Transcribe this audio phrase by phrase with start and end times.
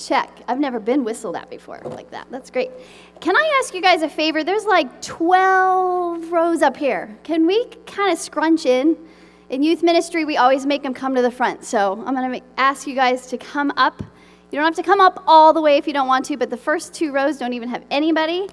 [0.00, 0.42] Check.
[0.48, 2.26] I've never been whistled at before like that.
[2.30, 2.70] That's great.
[3.20, 4.42] Can I ask you guys a favor?
[4.42, 7.18] There's like 12 rows up here.
[7.22, 8.96] Can we kind of scrunch in?
[9.50, 11.64] In youth ministry, we always make them come to the front.
[11.64, 14.02] So I'm going to ask you guys to come up.
[14.50, 16.48] You don't have to come up all the way if you don't want to, but
[16.48, 18.48] the first two rows don't even have anybody.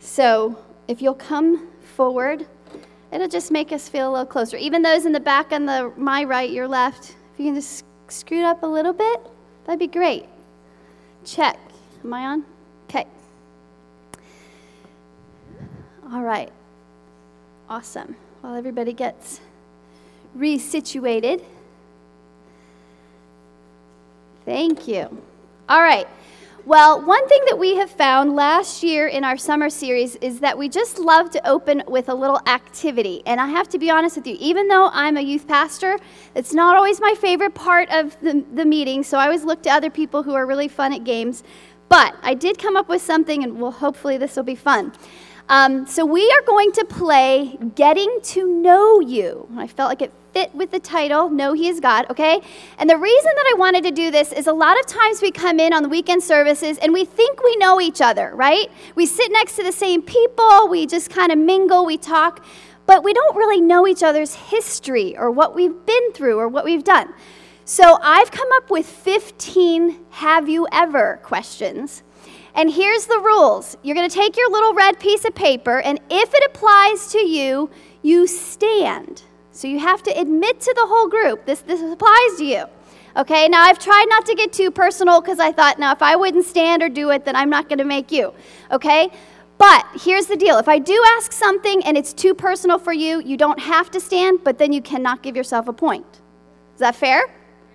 [0.00, 2.46] So if you'll come forward,
[3.12, 4.56] it'll just make us feel a little closer.
[4.56, 7.84] Even those in the back on the my right, your left, if you can just
[8.08, 9.20] scoot up a little bit,
[9.66, 10.26] that'd be great.
[11.24, 11.58] Check.
[12.04, 12.44] Am I on?
[12.88, 13.06] Okay.
[16.12, 16.52] All right.
[17.68, 18.16] Awesome.
[18.40, 19.40] While everybody gets
[20.36, 21.42] resituated.
[24.44, 25.22] Thank you.
[25.68, 26.08] All right.
[26.66, 30.58] Well, one thing that we have found last year in our summer series is that
[30.58, 33.22] we just love to open with a little activity.
[33.24, 35.98] And I have to be honest with you, even though I'm a youth pastor,
[36.34, 39.02] it's not always my favorite part of the, the meeting.
[39.02, 41.44] So I always look to other people who are really fun at games.
[41.88, 44.92] But I did come up with something, and well, hopefully this will be fun.
[45.50, 49.48] Um, so we are going to play Getting to Know You.
[49.56, 52.40] I felt like it fit with the title, Know He is God, okay?
[52.78, 55.32] And the reason that I wanted to do this is a lot of times we
[55.32, 58.70] come in on the weekend services and we think we know each other, right?
[58.94, 62.44] We sit next to the same people, we just kind of mingle, we talk,
[62.86, 66.64] but we don't really know each other's history or what we've been through or what
[66.64, 67.12] we've done.
[67.64, 72.04] So I've come up with 15 have you ever questions
[72.54, 76.00] and here's the rules you're going to take your little red piece of paper, and
[76.10, 77.70] if it applies to you,
[78.02, 79.22] you stand.
[79.52, 82.64] So you have to admit to the whole group this, this applies to you.
[83.16, 86.14] Okay, now I've tried not to get too personal because I thought, now if I
[86.14, 88.32] wouldn't stand or do it, then I'm not going to make you.
[88.70, 89.10] Okay?
[89.58, 93.20] But here's the deal if I do ask something and it's too personal for you,
[93.20, 96.06] you don't have to stand, but then you cannot give yourself a point.
[96.74, 97.24] Is that fair?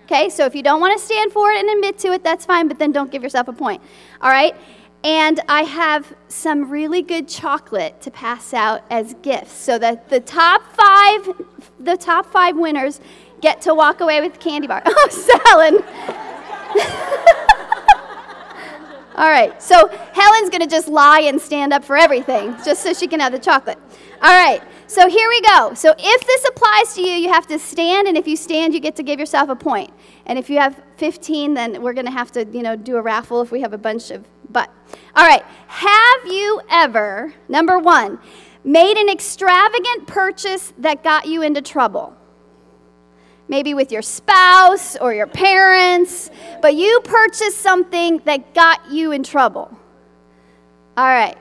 [0.06, 2.46] Okay, so if you don't want to stand for it and admit to it, that's
[2.46, 3.82] fine, but then don't give yourself a point.
[4.20, 4.54] All right?
[5.02, 10.20] And I have some really good chocolate to pass out as gifts so that the
[10.20, 11.28] top five,
[11.80, 13.00] the top five winners
[13.40, 14.80] get to walk away with candy bar.
[14.86, 15.74] Oh, Helen.
[19.16, 23.08] All right, so Helen's gonna just lie and stand up for everything just so she
[23.08, 23.78] can have the chocolate.
[24.22, 25.74] All right, so here we go.
[25.74, 28.80] So if this applies to you, you have to stand, and if you stand, you
[28.80, 29.90] get to give yourself a point.
[30.26, 33.40] And if you have 15, then we're gonna have to, you know, do a raffle
[33.40, 34.24] if we have a bunch of.
[34.50, 34.70] But
[35.14, 38.18] all right, have you ever number one
[38.64, 42.16] made an extravagant purchase that got you into trouble?
[43.48, 46.30] maybe with your spouse or your parents,
[46.60, 49.70] but you purchased something that got you in trouble.
[50.96, 51.36] All right.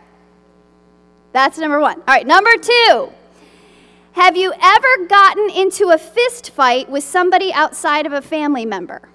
[1.33, 1.97] That's number one.
[1.99, 3.11] All right, number two.
[4.15, 9.09] Have you ever gotten into a fist fight with somebody outside of a family member?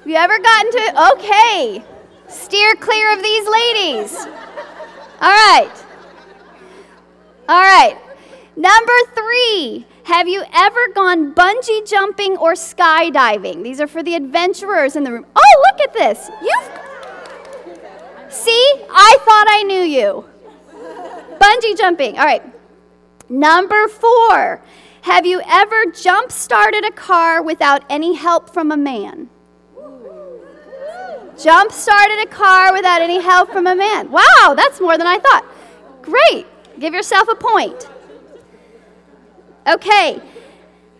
[0.00, 1.84] Have you ever gotten to Okay.
[2.28, 4.16] Steer clear of these ladies.
[5.20, 5.70] All right.
[7.50, 7.98] All right.
[8.56, 13.62] Number three, have you ever gone bungee jumping or skydiving?
[13.62, 15.26] These are for the adventurers in the room.
[15.36, 16.30] Oh, look at this.
[16.40, 16.70] You've.
[18.32, 20.24] See, I thought I knew you.
[21.38, 22.18] Bungee jumping.
[22.18, 22.42] All right.
[23.28, 24.62] Number four,
[25.02, 29.28] have you ever jump started a car without any help from a man?
[31.38, 34.10] Jump started a car without any help from a man.
[34.10, 35.44] Wow, that's more than I thought.
[36.02, 36.46] Great.
[36.78, 37.88] Give yourself a point.
[39.66, 40.20] Okay.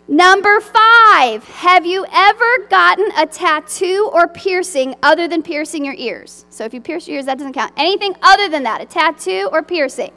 [0.07, 6.45] Number five, have you ever gotten a tattoo or piercing other than piercing your ears?
[6.49, 7.73] So if you pierce your ears, that doesn't count.
[7.75, 10.13] Anything other than that, a tattoo or piercing?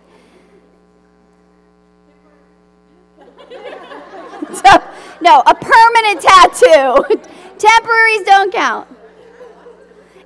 [4.54, 4.82] so,
[5.20, 7.04] no, a permanent tattoo.
[7.58, 8.88] Temporaries don't count.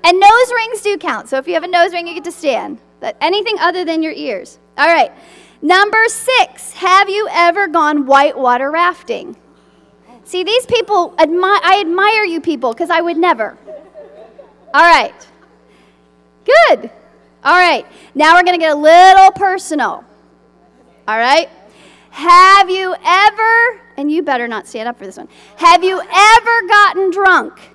[0.04, 1.28] And nose rings do count.
[1.28, 2.78] So if you have a nose ring, you get to stand.
[3.00, 4.58] But anything other than your ears.
[4.76, 5.10] All right.
[5.62, 9.36] Number six, have you ever gone whitewater rafting?
[10.24, 13.56] See, these people, admi- I admire you people because I would never.
[14.74, 15.14] All right.
[16.44, 16.90] Good.
[17.42, 17.86] All right.
[18.14, 20.04] Now we're going to get a little personal.
[21.06, 21.48] All right.
[22.14, 26.68] Have you ever, and you better not stand up for this one, have you ever
[26.68, 27.58] gotten drunk?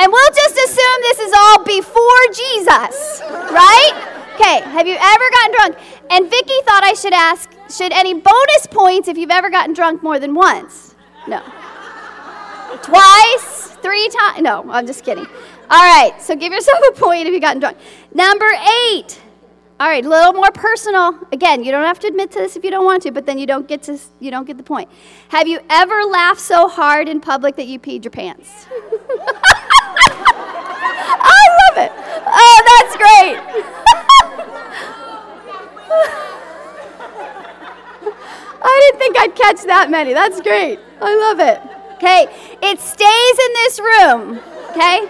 [0.00, 3.20] And we'll just assume this is all before Jesus,
[3.50, 4.28] right?
[4.36, 5.76] Okay, have you ever gotten drunk?
[6.08, 10.04] And Vicky thought I should ask, should any bonus points if you've ever gotten drunk
[10.04, 10.94] more than once?
[11.26, 11.42] No.
[12.82, 13.76] Twice?
[13.82, 14.40] Three times?
[14.42, 15.26] No, I'm just kidding.
[15.68, 17.76] All right, so give yourself a point if you've gotten drunk.
[18.14, 18.50] Number
[18.92, 19.20] eight,
[19.80, 21.16] All right, a little more personal.
[21.30, 23.38] Again, you don't have to admit to this if you don't want to, but then
[23.38, 24.90] you don't get to you don't get the point.
[25.28, 28.66] Have you ever laughed so hard in public that you peed your pants?
[31.20, 31.92] I love it.
[32.26, 33.38] Oh, that's great.
[38.60, 40.12] I didn't think I'd catch that many.
[40.12, 40.80] That's great.
[41.00, 41.60] I love it.
[41.94, 42.26] Okay,
[42.62, 44.40] it stays in this room.
[44.70, 45.08] Okay?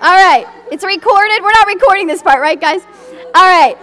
[0.00, 1.42] All right, it's recorded.
[1.42, 2.80] We're not recording this part, right, guys?
[3.34, 3.76] All right.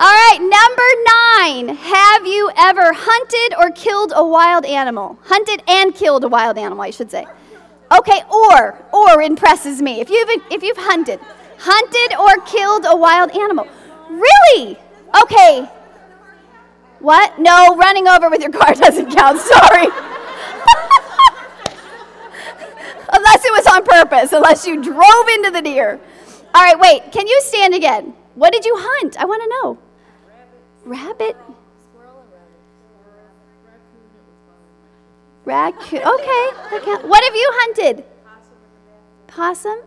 [0.00, 1.76] All right, number nine.
[1.76, 5.16] Have you ever hunted or killed a wild animal?
[5.24, 7.24] Hunted and killed a wild animal, I should say.
[7.96, 10.00] Okay, or or impresses me.
[10.00, 11.20] If you've if you've hunted,
[11.58, 13.68] hunted or killed a wild animal.
[14.10, 14.76] Really?
[15.22, 15.70] Okay.
[16.98, 17.38] What?
[17.38, 19.38] No, running over with your car doesn't count.
[19.38, 19.86] Sorry.
[23.12, 26.00] unless it was on purpose, unless you drove into the deer.
[26.52, 27.12] All right, wait.
[27.12, 28.14] Can you stand again?
[28.34, 29.16] What did you hunt?
[29.18, 29.78] I want to know.
[30.84, 31.36] Rabbit.
[31.44, 31.54] Rabbit?
[35.44, 36.00] Raccoon.
[36.00, 36.48] Okay.
[36.72, 36.94] okay.
[37.06, 38.04] What have you hunted?
[39.26, 39.78] Possum.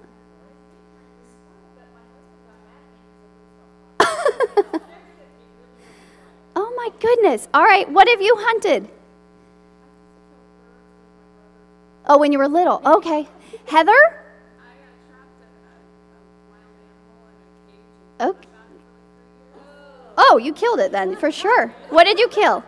[6.56, 7.48] oh my goodness.
[7.54, 7.90] All right.
[7.90, 8.88] What have you hunted?
[12.06, 12.82] Oh, when you were little.
[12.86, 13.28] Okay.
[13.66, 14.17] Heather?
[18.20, 18.48] Okay.
[20.18, 21.68] Oh, you killed it then, for sure.
[21.90, 22.64] What did you kill?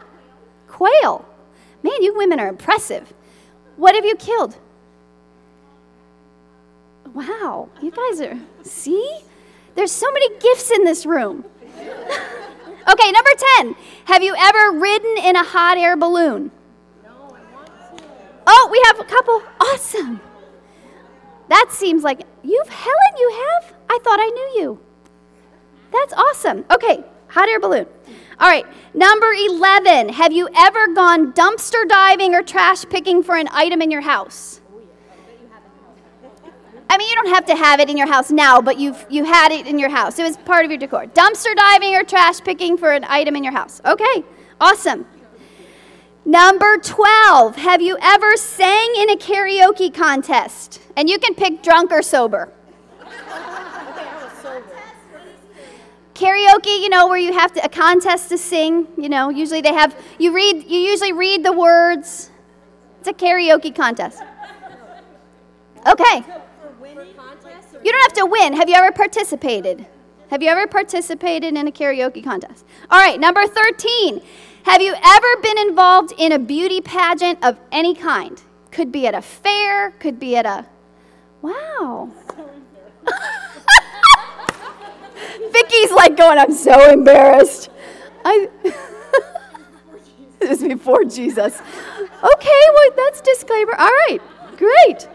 [0.67, 1.25] Quail.
[1.81, 3.13] Man, you women are impressive.
[3.75, 4.57] What have you killed?
[7.13, 9.19] Wow, you guys are, see?
[9.73, 11.43] There's so many gifts in this room.
[11.65, 13.75] okay, number 10.
[14.05, 16.51] Have you ever ridden in a hot air balloon?
[17.03, 18.03] No, I want to.
[18.45, 19.41] Oh, we have a couple.
[19.59, 20.21] Awesome.
[21.47, 23.73] That seems like you've, Helen, you have?
[23.89, 24.79] I thought I knew you.
[25.91, 26.65] That's awesome.
[26.71, 27.85] Okay, hot air balloon.
[28.39, 30.09] All right, number 11.
[30.09, 34.61] Have you ever gone dumpster diving or trash picking for an item in your house?
[36.91, 39.23] I mean, you don't have to have it in your house now, but you've you
[39.23, 40.17] had it in your house.
[40.17, 41.05] It was part of your decor.
[41.05, 43.79] Dumpster diving or trash picking for an item in your house.
[43.85, 44.23] Okay,
[44.59, 45.05] awesome.
[46.25, 47.57] Number 12.
[47.57, 50.81] Have you ever sang in a karaoke contest?
[50.95, 52.51] And you can pick drunk or sober.
[56.19, 59.73] Karaoke, you know, where you have to, a contest to sing, you know, usually they
[59.73, 62.29] have, you read, you usually read the words.
[62.99, 64.21] It's a karaoke contest.
[65.87, 66.23] Okay.
[67.81, 68.53] You don't have to win.
[68.53, 69.85] Have you ever participated?
[70.29, 72.65] Have you ever participated in a karaoke contest?
[72.91, 74.21] All right, number 13.
[74.63, 78.41] Have you ever been involved in a beauty pageant of any kind?
[78.71, 80.65] Could be at a fair, could be at a.
[81.41, 82.11] Wow.
[85.51, 87.69] Vicky's like going, I'm so embarrassed.
[88.25, 88.49] I.
[90.39, 91.61] this is before Jesus.
[92.23, 93.73] Okay, well, that's disclaimer.
[93.77, 94.19] All right,
[94.57, 95.07] great.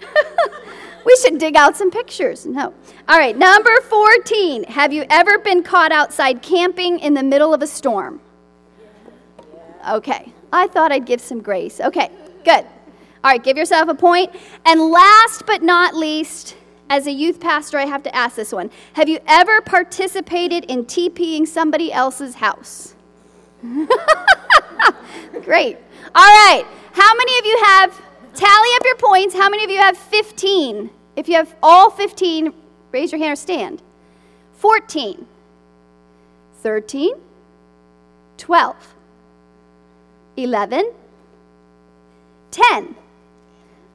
[1.06, 2.46] we should dig out some pictures.
[2.46, 2.74] No.
[3.08, 4.64] All right, number 14.
[4.64, 8.20] Have you ever been caught outside camping in the middle of a storm?
[9.88, 11.80] Okay, I thought I'd give some grace.
[11.80, 12.10] Okay,
[12.44, 12.66] good.
[13.24, 14.34] All right, give yourself a point.
[14.66, 16.56] And last but not least,
[16.90, 18.70] as a youth pastor, I have to ask this one.
[18.94, 22.94] Have you ever participated in TPing somebody else's house?
[25.42, 25.76] Great.
[26.14, 26.64] All right.
[26.92, 28.02] How many of you have,
[28.34, 30.90] tally up your points, how many of you have 15?
[31.16, 32.52] If you have all 15,
[32.92, 33.82] raise your hand or stand.
[34.56, 35.26] 14,
[36.62, 37.14] 13,
[38.36, 38.94] 12,
[40.36, 40.92] 11,
[42.50, 42.94] 10.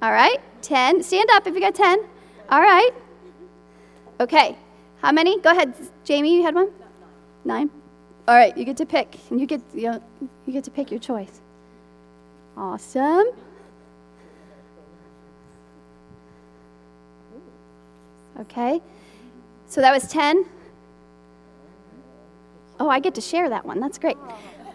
[0.02, 1.04] All right, 10.
[1.04, 2.00] Stand up if you got 10.
[2.50, 2.92] All right.
[4.20, 4.58] Okay.
[5.02, 5.40] How many?
[5.42, 5.74] Go ahead,
[6.04, 6.36] Jamie.
[6.36, 6.72] You had one.
[7.46, 7.70] Nine.
[8.28, 8.56] All right.
[8.58, 10.04] You get to pick, and you get you, know,
[10.46, 11.42] you get to pick your choice.
[12.56, 13.26] Awesome.
[18.40, 18.82] Okay.
[19.68, 20.46] So that was ten.
[22.80, 23.80] Oh, I get to share that one.
[23.80, 24.18] That's great.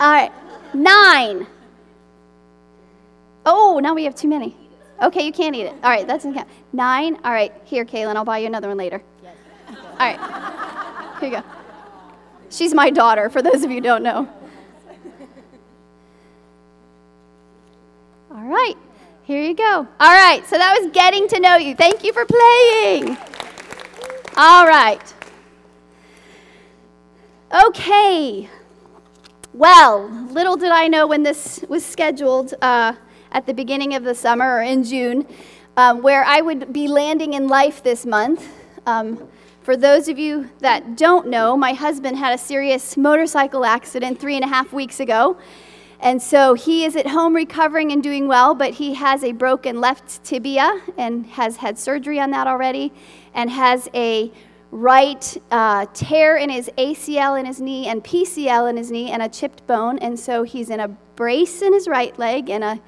[0.00, 0.32] All right.
[0.74, 1.46] Nine.
[3.46, 4.56] Oh, now we have too many.
[5.00, 5.74] Okay, you can't eat it.
[5.82, 6.48] All right, that's in count.
[6.72, 7.18] Nine.
[7.24, 9.02] All right, here, Kaylin, I'll buy you another one later.
[9.68, 11.44] All right, here you go.
[12.50, 14.28] She's my daughter, for those of you who don't know.
[18.30, 18.76] All right,
[19.22, 19.86] here you go.
[20.00, 21.74] All right, so that was getting to know you.
[21.74, 23.16] Thank you for playing.
[24.36, 25.14] All right.
[27.66, 28.48] Okay.
[29.52, 32.54] Well, little did I know when this was scheduled.
[32.60, 32.94] Uh,
[33.32, 35.26] at the beginning of the summer or in June,
[35.76, 38.48] um, where I would be landing in life this month.
[38.86, 39.28] Um,
[39.62, 44.34] For those of you that don't know, my husband had a serious motorcycle accident three
[44.34, 45.36] and a half weeks ago.
[46.00, 49.80] And so he is at home recovering and doing well, but he has a broken
[49.80, 52.92] left tibia and has had surgery on that already
[53.34, 54.32] and has a
[54.70, 59.22] right uh, tear in his ACL in his knee and PCL in his knee and
[59.22, 59.98] a chipped bone.
[59.98, 62.80] And so he's in a brace in his right leg and a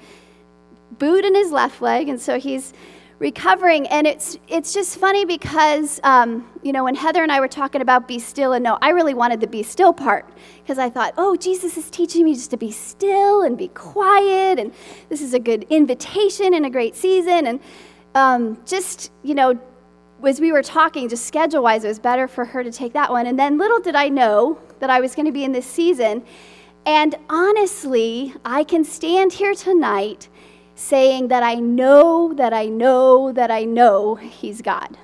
[0.97, 2.09] boot in his left leg.
[2.09, 2.73] And so he's
[3.21, 3.87] recovering.
[3.87, 7.79] And it's, it's just funny because, um, you know, when Heather and I were talking
[7.79, 10.27] about be still and know, I really wanted the be still part
[10.61, 14.57] because I thought, oh, Jesus is teaching me just to be still and be quiet.
[14.57, 14.73] And
[15.09, 17.45] this is a good invitation and a great season.
[17.45, 17.59] And
[18.15, 19.59] um, just, you know,
[20.27, 23.11] as we were talking, just schedule wise, it was better for her to take that
[23.11, 23.27] one.
[23.27, 26.23] And then little did I know that I was going to be in this season.
[26.87, 30.27] And honestly, I can stand here tonight
[30.75, 34.97] saying that I know, that I know, that I know He's God.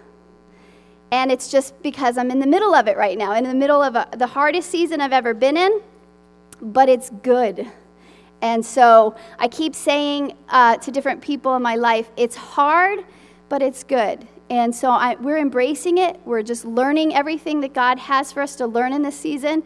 [1.12, 3.82] And it's just because I'm in the middle of it right now, in the middle
[3.82, 5.82] of a, the hardest season I've ever been in,
[6.62, 7.68] but it's good.
[8.42, 13.06] And so I keep saying uh, to different people in my life, it's hard,
[13.50, 14.28] but it's good.
[14.50, 16.20] And so I, we're embracing it.
[16.26, 19.64] We're just learning everything that God has for us to learn in this season.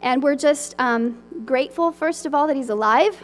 [0.00, 3.22] And we're just um, grateful, first of all, that He's alive.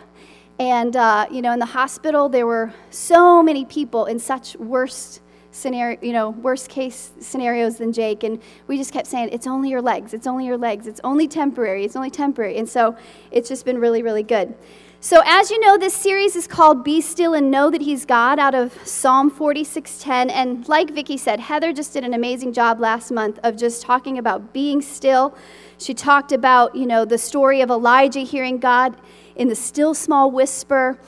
[0.61, 5.23] And, uh, you know, in the hospital, there were so many people in such worst
[5.53, 8.25] scenario, you know, worst case scenarios than Jake.
[8.25, 11.27] And we just kept saying, it's only your legs, it's only your legs, it's only
[11.27, 12.59] temporary, it's only temporary.
[12.59, 12.95] And so
[13.31, 14.55] it's just been really, really good.
[15.03, 18.39] So, as you know, this series is called Be Still and Know That He's God
[18.39, 20.29] out of Psalm 46:10.
[20.29, 24.19] And like Vicki said, Heather just did an amazing job last month of just talking
[24.19, 25.35] about being still.
[25.79, 28.95] She talked about, you know, the story of Elijah hearing God
[29.37, 30.99] in the still small whisper.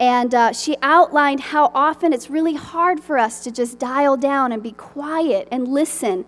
[0.00, 4.50] And uh, she outlined how often it's really hard for us to just dial down
[4.50, 6.24] and be quiet and listen.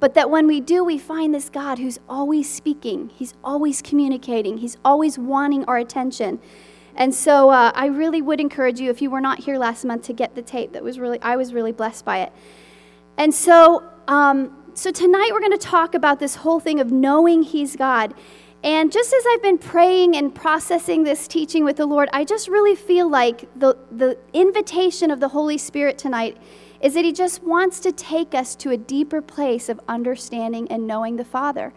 [0.00, 4.58] But that when we do, we find this God who's always speaking, He's always communicating,
[4.58, 6.40] He's always wanting our attention.
[6.94, 10.02] And so uh, I really would encourage you, if you were not here last month,
[10.04, 10.72] to get the tape.
[10.72, 12.32] That was really, I was really blessed by it.
[13.16, 17.42] And so, um, so tonight we're going to talk about this whole thing of knowing
[17.42, 18.14] He's God.
[18.64, 22.48] And just as I've been praying and processing this teaching with the Lord, I just
[22.48, 26.36] really feel like the, the invitation of the Holy Spirit tonight
[26.80, 30.86] is that He just wants to take us to a deeper place of understanding and
[30.86, 31.72] knowing the Father.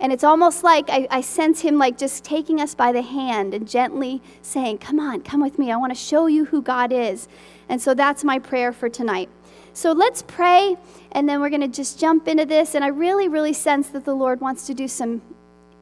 [0.00, 3.52] And it's almost like I, I, sense Him like just taking us by the hand
[3.52, 5.70] and gently saying, Come on, come with me.
[5.70, 7.28] I want to show you who God is.
[7.68, 9.28] And so that's my prayer for tonight.
[9.74, 10.76] So let's pray,
[11.12, 12.74] and then we're going to just jump into this.
[12.74, 15.22] And I really, really sense that the Lord wants to do some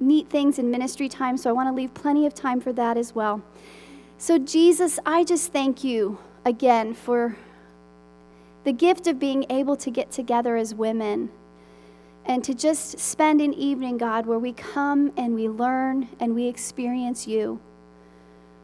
[0.01, 2.97] neat things in ministry time, so I want to leave plenty of time for that
[2.97, 3.43] as well.
[4.19, 7.37] So, Jesus, I just thank you again for
[8.65, 11.31] the gift of being able to get together as women
[12.27, 16.47] and to just spend an evening, God, where we come and we learn and we
[16.47, 17.61] experience you.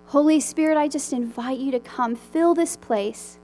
[0.07, 3.39] Holy Spirit, I just invite you to come fill this place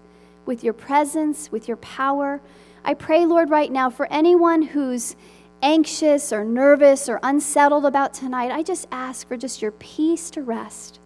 [0.47, 2.41] with your presence, with your power.
[2.85, 5.17] I pray, Lord, right now for anyone who's
[5.63, 10.43] anxious or nervous or unsettled about tonight, I just ask for just your peace to
[10.43, 10.99] rest.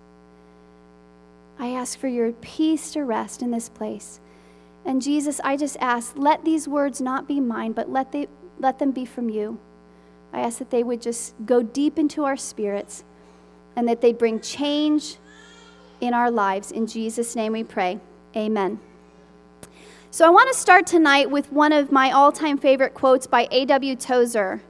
[1.58, 4.20] I ask for your peace to rest in this place.
[4.84, 8.78] And Jesus, I just ask, let these words not be mine, but let, they, let
[8.78, 9.58] them be from you.
[10.32, 13.04] I ask that they would just go deep into our spirits
[13.74, 15.16] and that they bring change
[16.00, 16.70] in our lives.
[16.70, 17.98] In Jesus' name we pray.
[18.36, 18.78] Amen.
[20.10, 23.48] So I want to start tonight with one of my all time favorite quotes by
[23.50, 23.96] A.W.
[23.96, 24.62] Tozer.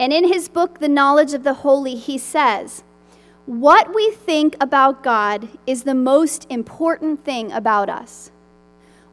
[0.00, 2.82] And in his book, The Knowledge of the Holy, he says,
[3.46, 8.32] What we think about God is the most important thing about us.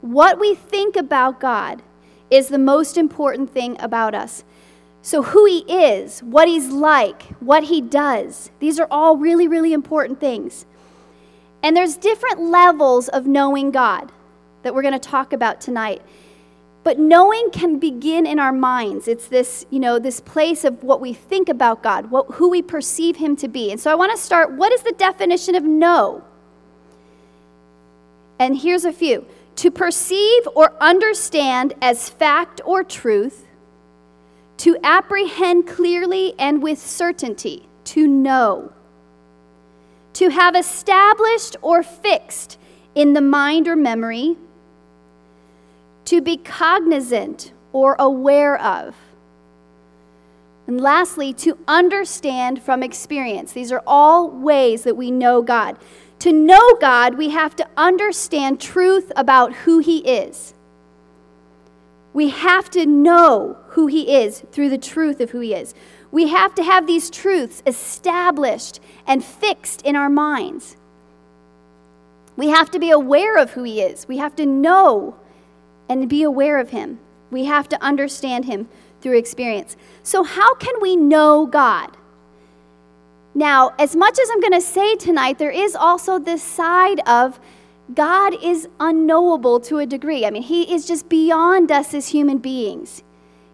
[0.01, 1.83] What we think about God
[2.31, 4.43] is the most important thing about us.
[5.01, 9.71] So, who He is, what He's like, what He does, these are all really, really
[9.71, 10.65] important things.
[11.61, 14.11] And there's different levels of knowing God
[14.63, 16.01] that we're going to talk about tonight.
[16.83, 19.07] But knowing can begin in our minds.
[19.07, 22.61] It's this, you know, this place of what we think about God, what, who we
[22.61, 23.71] perceive Him to be.
[23.71, 26.23] And so I want to start what is the definition of know?
[28.39, 29.25] And here's a few
[29.57, 33.45] to perceive or understand as fact or truth,
[34.55, 38.71] to apprehend clearly and with certainty, to know,
[40.13, 42.57] to have established or fixed
[42.95, 44.37] in the mind or memory,
[46.09, 48.95] to be cognizant or aware of.
[50.65, 53.53] And lastly, to understand from experience.
[53.53, 55.77] These are all ways that we know God.
[56.19, 60.55] To know God, we have to understand truth about who He is.
[62.11, 65.75] We have to know who He is through the truth of who He is.
[66.11, 70.75] We have to have these truths established and fixed in our minds.
[72.35, 74.07] We have to be aware of who He is.
[74.07, 75.15] We have to know
[75.89, 76.99] and be aware of Him.
[77.31, 78.69] We have to understand Him
[79.01, 79.75] through experience.
[80.03, 81.97] So, how can we know God?
[83.35, 87.39] Now, as much as I'm going to say tonight, there is also this side of
[87.93, 90.25] God is unknowable to a degree.
[90.25, 93.03] I mean, He is just beyond us as human beings.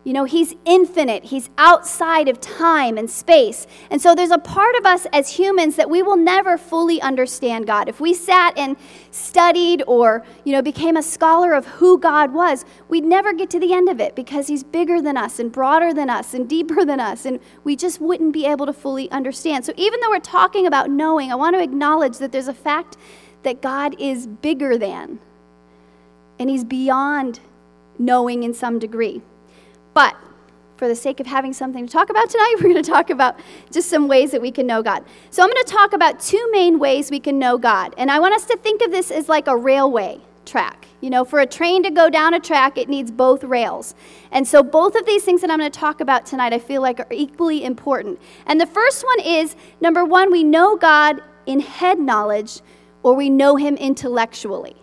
[0.06, 3.66] You know, He's infinite, He's outside of time and space.
[3.90, 7.66] And so there's a part of us as humans that we will never fully understand
[7.66, 7.90] God.
[7.90, 8.78] If we sat and
[9.10, 13.60] studied or, you know, became a scholar of who God was, we'd never get to
[13.60, 16.86] the end of it because He's bigger than us and broader than us and deeper
[16.86, 17.26] than us.
[17.26, 19.66] And we just wouldn't be able to fully understand.
[19.66, 22.96] So even though we're talking about knowing, I want to acknowledge that there's a fact
[23.42, 25.18] that God is bigger than,
[26.38, 27.40] and He's beyond
[27.98, 29.24] knowing in some degree.
[29.96, 30.16] But
[30.78, 33.40] for the sake of having something to talk about tonight, we're going to talk about
[33.72, 35.04] just some ways that we can know God.
[35.32, 37.96] So I'm going to talk about two main ways we can know God.
[37.98, 40.86] And I want us to think of this as like a railway track.
[41.02, 43.96] You know, for a train to go down a track, it needs both rails.
[44.32, 46.82] And so both of these things that I'm going to talk about tonight, I feel
[46.82, 48.20] like are equally important.
[48.46, 52.60] And the first one is number one, we know God in head knowledge
[53.02, 54.76] or we know him intellectually.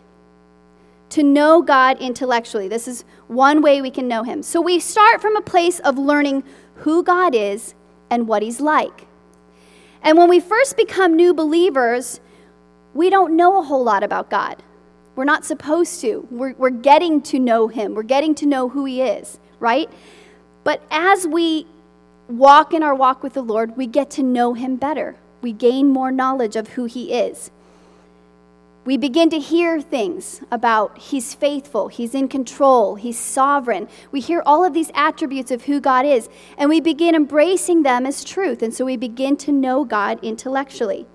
[1.13, 2.69] To know God intellectually.
[2.69, 4.43] This is one way we can know him.
[4.43, 6.43] So we start from a place of learning
[6.77, 7.75] who God is
[8.11, 9.07] and what he's like.
[10.03, 12.21] And when we first become new believers,
[12.95, 14.63] we don't know a whole lot about God.
[15.15, 16.27] We're not supposed to.
[16.31, 19.91] We're, we're getting to know him, we're getting to know who he is, right?
[20.65, 21.67] But as we
[22.29, 25.17] walk in our walk with the Lord, we get to know him better.
[25.43, 27.51] We gain more knowledge of who he is.
[28.85, 33.89] We begin to hear things about He's faithful, He's in control, He's sovereign.
[34.11, 38.07] We hear all of these attributes of who God is, and we begin embracing them
[38.07, 38.61] as truth.
[38.61, 41.07] And so we begin to know God intellectually.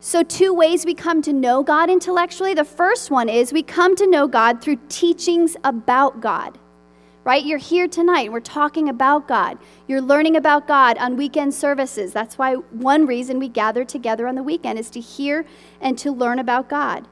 [0.00, 2.54] So, two ways we come to know God intellectually.
[2.54, 6.58] The first one is we come to know God through teachings about God
[7.24, 7.44] right?
[7.44, 8.32] You're here tonight.
[8.32, 9.58] We're talking about God.
[9.86, 12.12] You're learning about God on weekend services.
[12.12, 15.44] That's why one reason we gather together on the weekend is to hear
[15.80, 17.06] and to learn about God.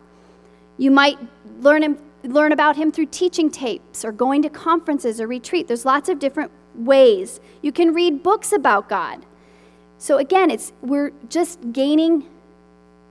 [0.79, 1.19] You might
[1.61, 5.69] learn him, learn about him through teaching tapes or going to conferences or retreat.
[5.69, 7.41] There's lots of different ways.
[7.63, 9.25] You can read books about God.
[9.99, 12.27] So again, it's we're just gaining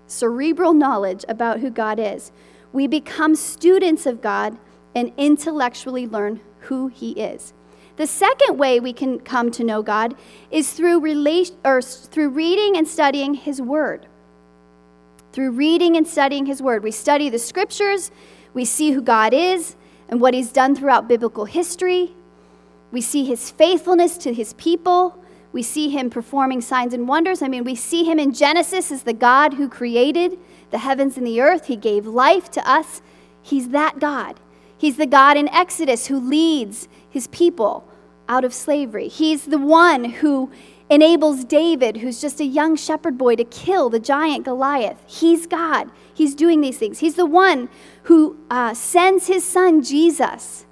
[0.08, 2.32] cerebral knowledge about who God is.
[2.74, 4.58] We become students of God
[4.96, 7.54] and intellectually learn who He is.
[7.98, 10.16] The second way we can come to know God
[10.52, 14.08] is through, relation, or through reading and studying His Word.
[15.34, 18.12] Through reading and studying His Word, we study the Scriptures,
[18.54, 19.76] we see who God is
[20.08, 22.16] and what He's done throughout biblical history.
[22.92, 25.22] We see His faithfulness to His people.
[25.52, 27.42] We see Him performing signs and wonders.
[27.42, 30.38] I mean, we see Him in Genesis as the God who created
[30.72, 31.66] the heavens and the earth.
[31.66, 33.02] He gave life to us.
[33.42, 34.40] He's that God.
[34.80, 37.86] He's the God in Exodus who leads his people
[38.30, 39.10] out of slavery.
[39.10, 40.50] He's the one who
[40.90, 44.98] enables David, who's just a young shepherd boy, to kill the giant Goliath.
[45.06, 45.92] He's God.
[46.14, 47.00] He's doing these things.
[47.00, 47.68] He's the one
[48.04, 50.66] who uh, sends his son Jesus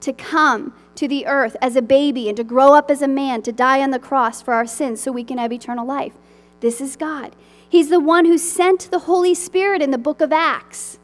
[0.00, 3.40] to come to the earth as a baby and to grow up as a man,
[3.42, 6.12] to die on the cross for our sins so we can have eternal life.
[6.60, 7.34] This is God.
[7.66, 10.98] He's the one who sent the Holy Spirit in the book of Acts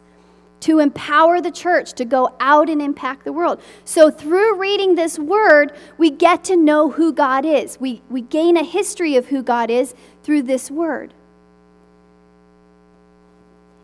[0.61, 3.61] to empower the church to go out and impact the world.
[3.85, 7.81] So, through reading this word, we get to know who God is.
[7.81, 11.15] We, we gain a history of who God is through this word.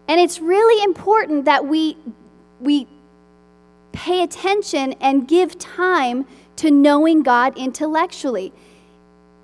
[0.08, 1.96] And it's really important that we,
[2.60, 2.86] we
[3.92, 8.52] pay attention and give time to knowing God intellectually.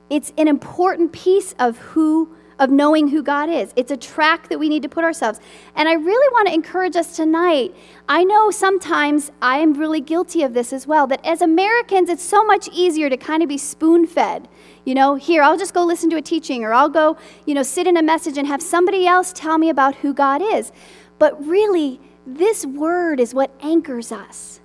[0.09, 3.73] It's an important piece of who of knowing who God is.
[3.75, 5.41] It's a track that we need to put ourselves.
[5.75, 7.75] And I really want to encourage us tonight.
[8.09, 12.23] I know sometimes I am really guilty of this as well, that as Americans, it's
[12.23, 14.49] so much easier to kind of be spoon fed.
[14.85, 17.65] You know, here, I'll just go listen to a teaching or I'll go, you know,
[17.65, 20.71] sit in a message and have somebody else tell me about who God is.
[21.19, 24.61] But really, this word is what anchors us.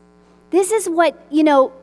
[0.51, 1.73] This is what, you know,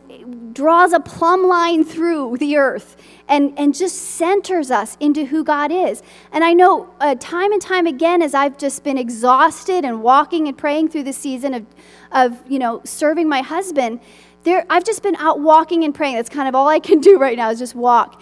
[0.53, 2.97] draws a plumb line through the earth
[3.29, 6.03] and, and just centers us into who God is.
[6.33, 10.49] And I know uh, time and time again, as I've just been exhausted and walking
[10.49, 11.67] and praying through the season of,
[12.13, 14.01] of you know, serving my husband,
[14.43, 16.17] there, I've just been out walking and praying.
[16.17, 18.21] That's kind of all I can do right now is just walk.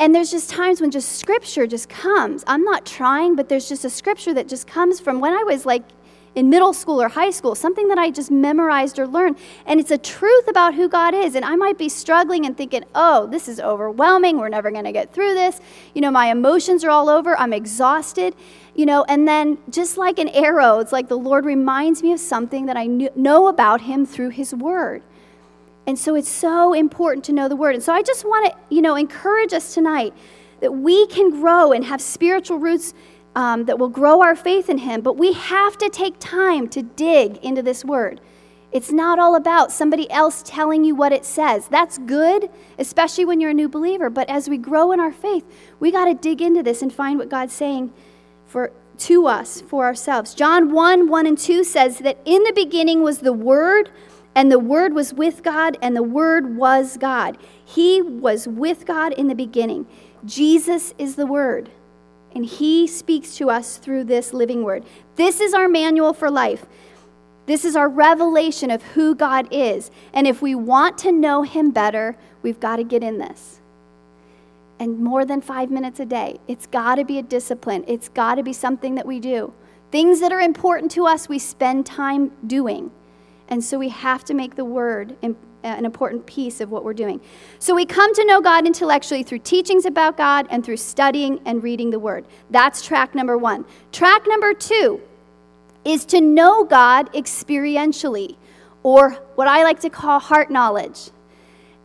[0.00, 2.42] And there's just times when just scripture just comes.
[2.46, 5.64] I'm not trying, but there's just a scripture that just comes from when I was
[5.64, 5.84] like
[6.34, 9.36] in middle school or high school, something that I just memorized or learned.
[9.66, 11.34] And it's a truth about who God is.
[11.34, 14.38] And I might be struggling and thinking, oh, this is overwhelming.
[14.38, 15.60] We're never going to get through this.
[15.94, 17.38] You know, my emotions are all over.
[17.38, 18.34] I'm exhausted.
[18.74, 22.18] You know, and then just like an arrow, it's like the Lord reminds me of
[22.18, 25.02] something that I know about Him through His Word.
[25.86, 27.74] And so it's so important to know the Word.
[27.74, 30.12] And so I just want to, you know, encourage us tonight
[30.60, 32.94] that we can grow and have spiritual roots
[33.34, 36.82] um, that will grow our faith in Him, but we have to take time to
[36.82, 38.20] dig into this word.
[38.74, 41.68] It's not all about somebody else telling you what it says.
[41.68, 44.10] That's good, especially when you're a new believer.
[44.10, 45.44] But as we grow in our faith,
[45.78, 47.92] we got to dig into this and find what God's saying
[48.46, 50.34] for to us for ourselves.
[50.34, 53.90] John 1 1 and 2 says that in the beginning was the Word,
[54.34, 57.38] and the Word was with God, and the Word was God.
[57.64, 59.86] He was with God in the beginning.
[60.24, 61.70] Jesus is the Word
[62.34, 64.84] and He speaks to us through this living word.
[65.16, 66.66] This is our manual for life.
[67.46, 69.90] This is our revelation of who God is.
[70.12, 73.60] And if we want to know Him better, we've got to get in this.
[74.78, 76.38] And more than five minutes a day.
[76.48, 79.52] It's got to be a discipline, it's got to be something that we do.
[79.90, 82.90] Things that are important to us, we spend time doing.
[83.48, 85.16] And so we have to make the word
[85.64, 87.20] an important piece of what we're doing.
[87.58, 91.62] So we come to know God intellectually through teachings about God and through studying and
[91.62, 92.26] reading the Word.
[92.50, 93.64] That's track number one.
[93.90, 95.00] Track number two
[95.84, 98.36] is to know God experientially,
[98.82, 101.10] or what I like to call heart knowledge.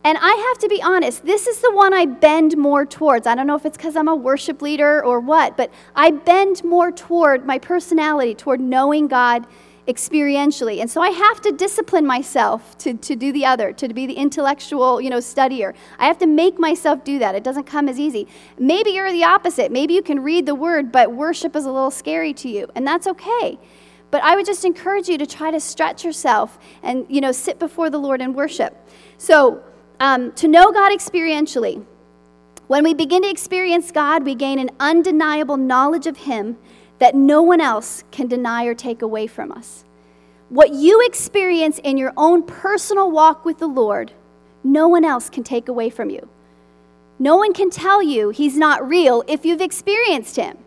[0.02, 3.26] And I have to be honest, this is the one I bend more towards.
[3.26, 6.64] I don't know if it's because I'm a worship leader or what, but I bend
[6.64, 9.46] more toward my personality, toward knowing God
[9.90, 10.80] experientially.
[10.80, 14.14] And so I have to discipline myself to, to do the other, to be the
[14.14, 15.74] intellectual, you know, studier.
[15.98, 17.34] I have to make myself do that.
[17.34, 18.28] It doesn't come as easy.
[18.58, 19.72] Maybe you're the opposite.
[19.72, 22.86] Maybe you can read the word, but worship is a little scary to you, and
[22.86, 23.58] that's okay.
[24.10, 27.58] But I would just encourage you to try to stretch yourself and, you know, sit
[27.58, 28.76] before the Lord and worship.
[29.18, 29.62] So,
[30.00, 31.84] um, to know God experientially,
[32.66, 36.56] when we begin to experience God, we gain an undeniable knowledge of Him
[37.00, 39.84] that no one else can deny or take away from us.
[40.48, 44.12] What you experience in your own personal walk with the Lord,
[44.62, 46.28] no one else can take away from you.
[47.18, 50.58] No one can tell you he's not real if you've experienced him,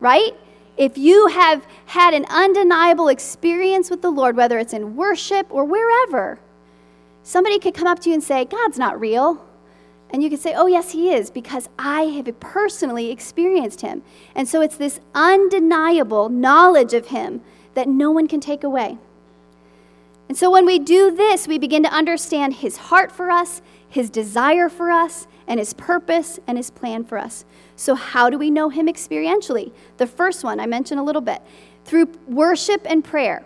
[0.00, 0.32] right?
[0.76, 5.64] If you have had an undeniable experience with the Lord, whether it's in worship or
[5.64, 6.38] wherever,
[7.22, 9.44] somebody could come up to you and say, God's not real.
[10.10, 14.02] And you can say, oh, yes, he is, because I have personally experienced him.
[14.34, 17.40] And so it's this undeniable knowledge of him
[17.74, 18.98] that no one can take away.
[20.28, 24.08] And so when we do this, we begin to understand his heart for us, his
[24.08, 27.44] desire for us, and his purpose and his plan for us.
[27.76, 29.72] So, how do we know him experientially?
[29.98, 31.42] The first one I mentioned a little bit
[31.84, 33.44] through worship and prayer.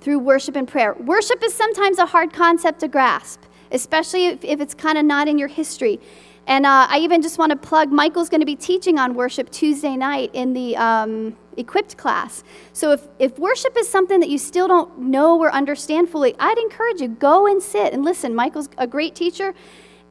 [0.00, 0.94] Through worship and prayer.
[0.94, 3.40] Worship is sometimes a hard concept to grasp
[3.74, 6.00] especially if, if it's kind of not in your history.
[6.46, 9.50] And uh, I even just want to plug Michael's going to be teaching on worship
[9.50, 12.44] Tuesday night in the um, equipped class.
[12.72, 16.58] So if, if worship is something that you still don't know or understand fully, I'd
[16.58, 18.34] encourage you go and sit and listen.
[18.34, 19.54] Michael's a great teacher,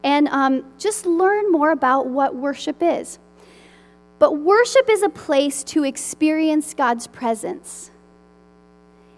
[0.02, 3.18] and um, just learn more about what worship is.
[4.18, 7.90] But worship is a place to experience God's presence.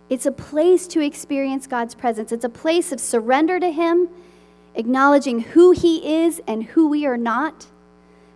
[0.09, 2.31] It's a place to experience God's presence.
[2.31, 4.09] It's a place of surrender to Him
[4.77, 7.67] acknowledging who He is and who we are not.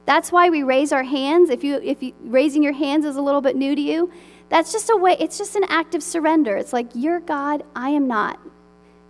[0.07, 1.50] That's why we raise our hands.
[1.50, 4.11] If you, if you, raising your hands is a little bit new to you,
[4.48, 6.57] that's just a way, it's just an act of surrender.
[6.57, 8.40] It's like, You're God, I am not.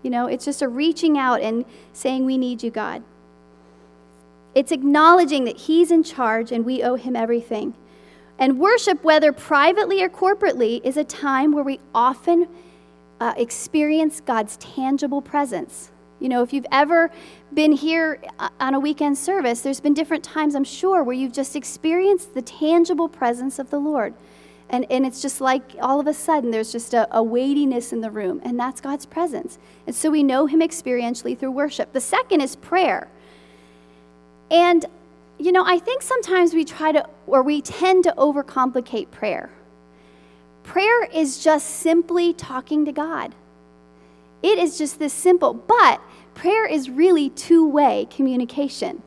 [0.02, 3.02] You know, it's just a reaching out and saying, We need you, God.
[4.54, 7.74] It's acknowledging that He's in charge and we owe Him everything.
[8.38, 12.48] And worship, whether privately or corporately, is a time where we often
[13.20, 15.92] uh, experience God's tangible presence.
[16.20, 17.10] You know, if you've ever
[17.54, 21.32] been here uh, on a weekend service, there's been different times, I'm sure, where you've
[21.32, 24.14] just experienced the tangible presence of the Lord.
[24.68, 28.02] And, and it's just like all of a sudden there's just a, a weightiness in
[28.02, 29.58] the room, and that's God's presence.
[29.86, 31.92] And so we know Him experientially through worship.
[31.92, 33.08] The second is prayer.
[34.50, 34.84] And,
[35.38, 39.50] you know, I think sometimes we try to, or we tend to overcomplicate prayer.
[40.64, 43.34] Prayer is just simply talking to God.
[44.42, 46.00] It is just this simple, but
[46.40, 49.02] prayer is really two way communication.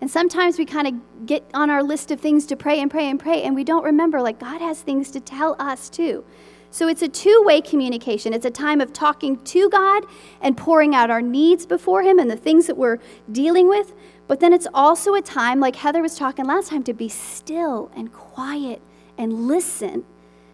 [0.00, 3.10] And sometimes we kind of get on our list of things to pray and pray
[3.10, 6.24] and pray, and we don't remember, like, God has things to tell us too.
[6.70, 8.32] So it's a two way communication.
[8.32, 10.04] It's a time of talking to God
[10.40, 12.98] and pouring out our needs before Him and the things that we're
[13.32, 13.92] dealing with.
[14.28, 17.90] But then it's also a time, like Heather was talking last time, to be still
[17.96, 18.80] and quiet
[19.18, 20.04] and listen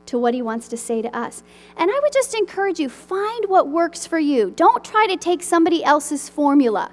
[0.06, 1.42] to what He wants to say to us.
[1.76, 4.50] And I would just encourage you find what works for you.
[4.56, 6.90] Don't try to take somebody else's formula.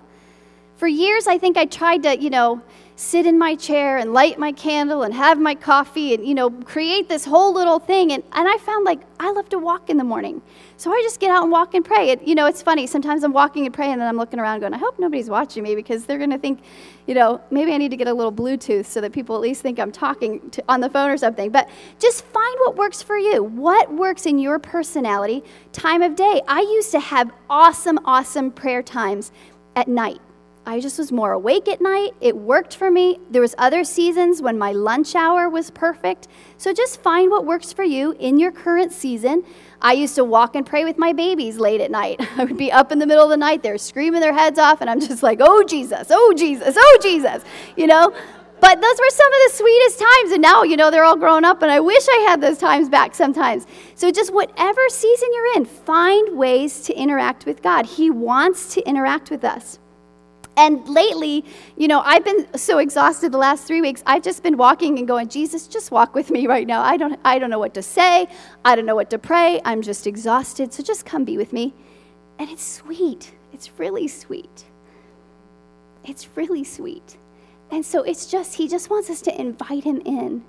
[0.78, 2.62] For years, I think I tried to, you know,
[2.96, 6.50] sit in my chair and light my candle and have my coffee and, you know,
[6.50, 8.12] create this whole little thing.
[8.12, 10.42] And, and I found like I love to walk in the morning.
[10.80, 12.12] So I just get out and walk and pray.
[12.12, 12.88] It, you know, it's funny.
[12.88, 15.62] Sometimes I'm walking and praying and then I'm looking around going, I hope nobody's watching
[15.62, 16.62] me because they're going to think,
[17.06, 19.62] you know, maybe I need to get a little Bluetooth so that people at least
[19.62, 21.52] think I'm talking to, on the phone or something.
[21.52, 21.68] But
[22.00, 23.44] just find what works for you.
[23.44, 26.42] What works in your personality, time of day.
[26.48, 29.34] I used to have awesome, awesome prayer times
[29.76, 30.22] at night
[30.70, 32.12] I just was more awake at night.
[32.22, 33.18] It worked for me.
[33.32, 36.28] There was other seasons when my lunch hour was perfect.
[36.58, 39.44] So just find what works for you in your current season.
[39.82, 42.22] I used to walk and pray with my babies late at night.
[42.38, 44.80] I would be up in the middle of the night, they're screaming their heads off,
[44.80, 47.44] and I'm just like, oh, Jesus, oh, Jesus, oh, Jesus,
[47.76, 48.16] you know?
[48.62, 50.32] But those were some of the sweetest times.
[50.34, 52.90] And now, you know, they're all grown up, and I wish I had those times
[52.90, 53.66] back sometimes.
[53.96, 57.88] So, just whatever season you're in, find ways to interact with God.
[57.88, 59.80] He wants to interact with us.
[60.60, 61.46] And lately,
[61.78, 64.04] you know, I've been so exhausted the last three weeks.
[64.06, 66.82] I've just been walking and going, Jesus, just walk with me right now.
[66.82, 68.28] I don't, I don't know what to say.
[68.66, 69.62] I don't know what to pray.
[69.64, 70.74] I'm just exhausted.
[70.74, 71.74] So just come be with me.
[72.40, 73.32] And it's sweet.
[73.54, 74.66] It's really sweet.
[76.04, 77.18] It's really sweet.
[77.72, 80.44] And so it's just, he just wants us to invite him in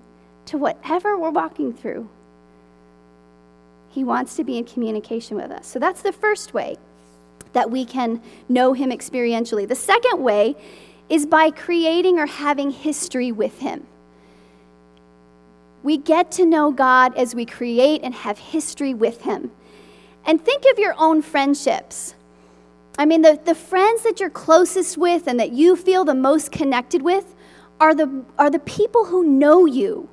[0.47, 2.09] to whatever we're walking through.
[3.91, 5.69] He wants to be in communication with us.
[5.69, 6.79] So that's the first way
[7.53, 9.67] that we can know Him experientially.
[9.67, 10.57] The second way
[11.09, 13.87] is by creating or having history with Him.
[15.83, 19.51] We get to know God as we create and have history with Him.
[20.27, 22.15] And think of your own friendships.
[22.99, 26.53] I mean, the, the friends that you're closest with and that you feel the most
[26.53, 27.35] connected with
[27.81, 30.09] are the, are the people who know you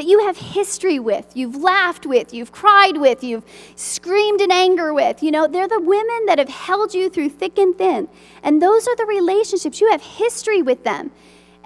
[0.00, 3.44] that you have history with, you've laughed with, you've cried with, you've
[3.76, 5.22] screamed in anger with.
[5.22, 8.08] You know, they're the women that have held you through thick and thin.
[8.42, 9.78] And those are the relationships.
[9.78, 11.10] You have history with them.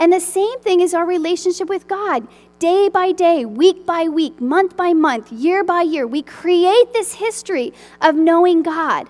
[0.01, 2.27] And the same thing is our relationship with God.
[2.59, 7.15] Day by day, week by week, month by month, year by year, we create this
[7.15, 9.09] history of knowing God.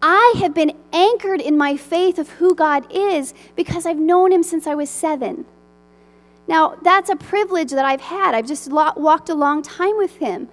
[0.00, 4.44] I have been anchored in my faith of who God is because I've known Him
[4.44, 5.46] since I was seven.
[6.48, 8.34] Now, that's a privilege that I've had.
[8.34, 10.48] I've just walked a long time with him.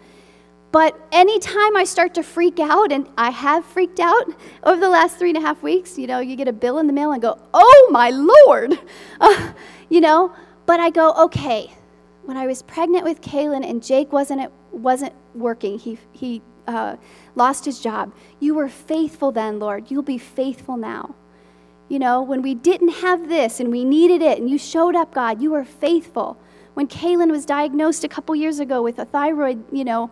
[0.71, 4.32] But anytime I start to freak out, and I have freaked out
[4.63, 6.88] over the last three and a half weeks, you know, you get a bill in
[6.88, 8.80] the mail and go, oh my Lord,
[9.19, 9.54] uh,
[9.89, 10.34] you know,
[10.65, 11.73] but I go, okay,
[12.23, 16.97] when I was pregnant with Kaylin and Jake wasn't, wasn't working, he, he uh,
[17.34, 19.89] lost his job, you were faithful then, Lord.
[19.89, 21.15] You'll be faithful now.
[21.89, 25.13] You know, when we didn't have this and we needed it, and you showed up,
[25.13, 26.38] God, you were faithful.
[26.75, 30.12] When Kaylin was diagnosed a couple years ago with a thyroid, you know,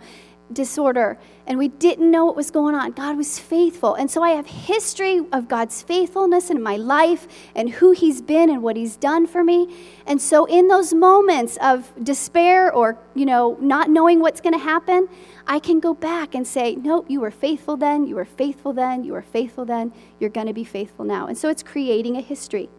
[0.51, 3.95] disorder, and we didn't know what was going on, God was faithful.
[3.95, 8.49] And so I have history of God's faithfulness in my life and who He's been
[8.49, 9.73] and what He's done for me.
[10.05, 14.60] And so in those moments of despair or, you know, not knowing what's going to
[14.60, 15.07] happen,
[15.45, 19.03] I can go back and say, Nope, you were faithful then, you were faithful then,
[19.03, 21.27] you were faithful then, you're going to be faithful now.
[21.27, 22.69] And so it's creating a history.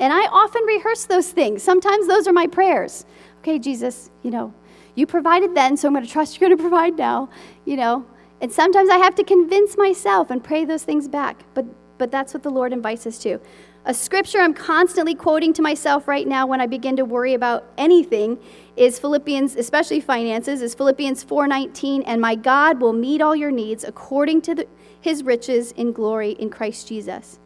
[0.00, 1.62] And I often rehearse those things.
[1.62, 3.04] Sometimes those are my prayers.
[3.44, 4.54] Okay, Jesus, you know,
[4.94, 7.28] you provided then, so I'm going to trust you're going to provide now,
[7.66, 8.06] you know.
[8.40, 11.44] And sometimes I have to convince myself and pray those things back.
[11.52, 11.66] But,
[11.98, 13.38] but that's what the Lord invites us to.
[13.84, 17.66] A scripture I'm constantly quoting to myself right now when I begin to worry about
[17.76, 18.38] anything
[18.78, 23.84] is Philippians, especially finances, is Philippians 4:19, and my God will meet all your needs
[23.84, 24.66] according to the,
[25.02, 27.38] his riches in glory in Christ Jesus.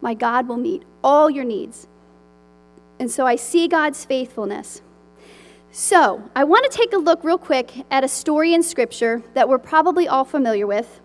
[0.00, 1.86] My God will meet all your needs.
[2.98, 4.82] And so I see God's faithfulness.
[5.76, 9.48] So, I want to take a look real quick at a story in scripture that
[9.48, 11.00] we're probably all familiar with.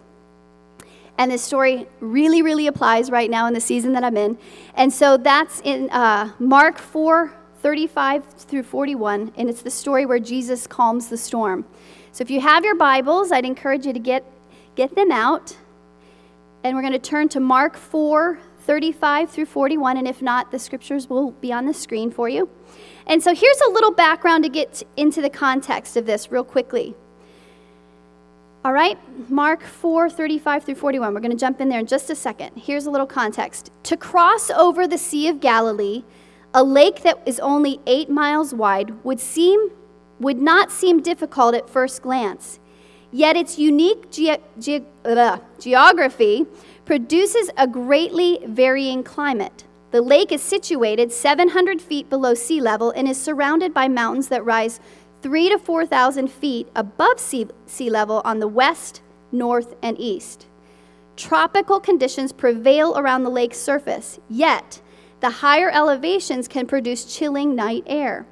[1.18, 4.38] And this story really, really applies right now in the season that I'm in.
[4.76, 9.34] And so that's in uh, Mark 4 35 through 41.
[9.38, 11.66] And it's the story where Jesus calms the storm.
[12.12, 14.24] So if you have your Bibles, I'd encourage you to get,
[14.76, 15.58] get them out.
[16.64, 19.98] And we're going to turn to Mark 4 35 through 41.
[19.98, 22.48] And if not, the scriptures will be on the screen for you.
[23.08, 26.96] And so here's a little background to get into the context of this real quickly.
[28.66, 28.98] All right,
[29.30, 31.14] Mark 4 35 through 41.
[31.14, 32.58] We're going to jump in there in just a second.
[32.58, 33.72] Here's a little context.
[33.84, 36.04] To cross over the Sea of Galilee,
[36.54, 39.72] a lake that is only eight miles wide would, seem,
[40.20, 42.60] would not seem difficult at first glance.
[43.12, 44.84] Yet its unique ge- ge-
[45.58, 46.46] geography
[46.84, 49.64] produces a greatly varying climate.
[49.92, 54.46] The lake is situated 700 feet below sea level and is surrounded by mountains that
[54.46, 54.80] rise
[55.22, 60.46] three to 4,000 feet above sea, sea level on the west, north, and east.
[61.18, 64.80] Tropical conditions prevail around the lake's surface, yet,
[65.22, 68.26] the higher elevations can produce chilling night air.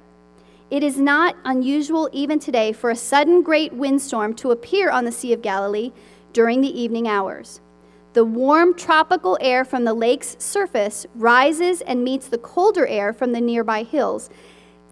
[0.69, 5.11] It is not unusual even today for a sudden great windstorm to appear on the
[5.11, 5.91] Sea of Galilee
[6.33, 7.61] during the evening hours.
[8.17, 13.31] The warm tropical air from the lake's surface rises and meets the colder air from
[13.31, 14.31] the nearby hills.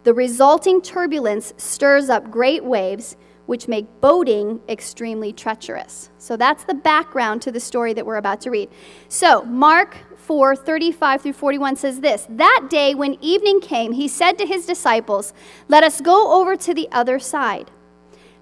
[0.03, 6.11] The resulting turbulence stirs up great waves, which make boating extremely treacherous.
[6.19, 8.69] So that's the background to the story that we're about to read.
[9.07, 14.37] So, Mark 4 35 through 41 says this That day, when evening came, he said
[14.37, 15.33] to his disciples,
[15.67, 17.71] Let us go over to the other side.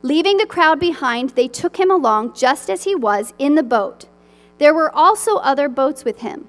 [0.01, 4.07] Leaving the crowd behind, they took him along just as he was in the boat.
[4.63, 6.47] There were also other boats with him.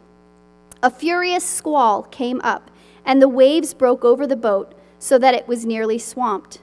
[0.84, 2.70] A furious squall came up,
[3.04, 6.60] and the waves broke over the boat so that it was nearly swamped.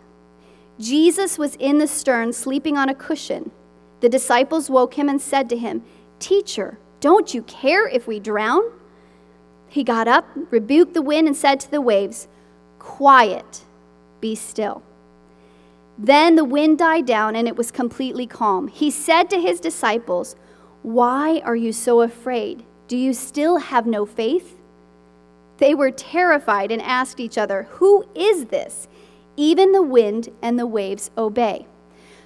[0.80, 3.52] Jesus was in the stern, sleeping on a cushion.
[4.00, 5.84] The disciples woke him and said to him,
[6.20, 8.62] Teacher, don't you care if we drown?
[9.68, 12.30] He got up, rebuked the wind, and said to the waves,
[12.80, 13.66] Quiet,
[14.22, 14.84] be still.
[15.98, 18.70] Then the wind died down and it was completely calm.
[18.70, 20.38] He said to his disciples,
[20.84, 22.64] Why are you so afraid?
[22.88, 24.58] Do you still have no faith?
[25.58, 28.88] They were terrified and asked each other, Who is this?
[29.38, 31.68] Even the wind and the waves obey.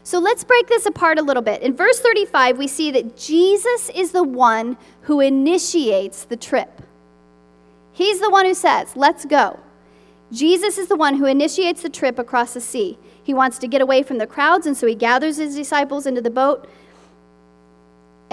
[0.04, 1.62] So let's break this apart a little bit.
[1.62, 6.82] In verse 35, we see that Jesus is the one who initiates the trip.
[7.91, 9.60] He's the one who says, Let's go.
[10.32, 12.98] Jesus is the one who initiates the trip across the sea.
[13.22, 16.22] He wants to get away from the crowds, and so he gathers his disciples into
[16.22, 16.70] the boat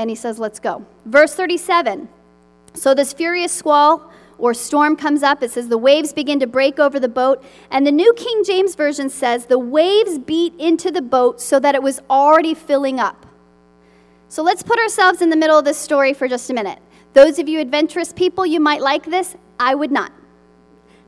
[0.02, 0.84] and he says, Let's go.
[1.06, 2.08] Verse 37
[2.74, 6.80] So this furious squall or storm comes up, it says the waves begin to break
[6.80, 7.42] over the boat.
[7.70, 11.74] And the New King James Version says the waves beat into the boat so that
[11.74, 13.24] it was already filling up.
[14.28, 16.78] So let's put ourselves in the middle of this story for just a minute.
[17.12, 19.36] Those of you adventurous people, you might like this.
[19.60, 20.10] I would not.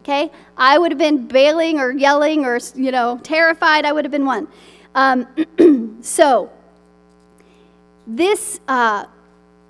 [0.00, 0.30] Okay?
[0.56, 3.84] I would have been bailing or yelling or, you know, terrified.
[3.84, 4.46] I would have been one.
[4.94, 6.52] Um, so,
[8.06, 9.06] this, uh,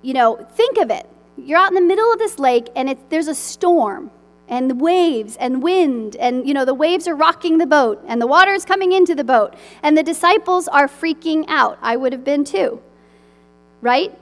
[0.03, 1.09] you know, think of it.
[1.37, 4.11] You're out in the middle of this lake and it's, there's a storm
[4.49, 8.21] and the waves and wind and you know the waves are rocking the boat and
[8.21, 11.79] the water is coming into the boat and the disciples are freaking out.
[11.81, 12.81] I would have been too.
[13.81, 14.17] Right?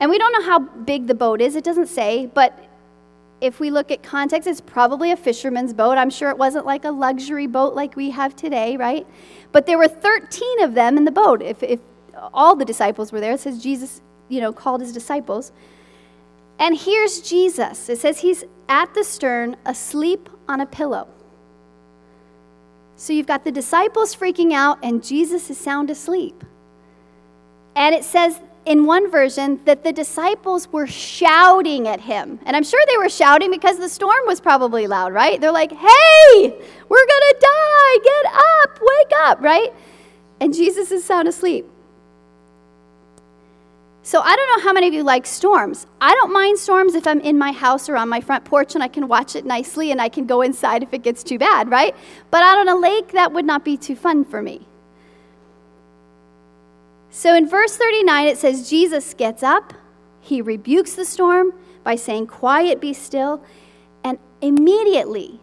[0.00, 2.64] And we don't know how big the boat is it doesn't say but
[3.40, 5.98] if we look at context it's probably a fisherman's boat.
[5.98, 9.06] I'm sure it wasn't like a luxury boat like we have today right?
[9.50, 11.42] But there were 13 of them in the boat.
[11.42, 11.80] If, if
[12.32, 15.52] all the disciples were there it says jesus you know, called his disciples.
[16.58, 17.88] And here's Jesus.
[17.88, 21.08] It says he's at the stern, asleep on a pillow.
[22.96, 26.42] So you've got the disciples freaking out, and Jesus is sound asleep.
[27.76, 32.40] And it says in one version that the disciples were shouting at him.
[32.44, 35.40] And I'm sure they were shouting because the storm was probably loud, right?
[35.40, 36.42] They're like, hey,
[36.88, 37.98] we're going to die.
[38.02, 39.72] Get up, wake up, right?
[40.40, 41.66] And Jesus is sound asleep.
[44.08, 45.86] So I don't know how many of you like storms.
[46.00, 48.82] I don't mind storms if I'm in my house or on my front porch and
[48.82, 51.68] I can watch it nicely and I can go inside if it gets too bad,
[51.68, 51.94] right?
[52.30, 54.66] But out on a lake, that would not be too fun for me.
[57.10, 59.74] So in verse 39, it says, Jesus gets up,
[60.22, 61.52] he rebukes the storm
[61.84, 63.44] by saying, Quiet, be still,
[64.02, 65.38] and immediately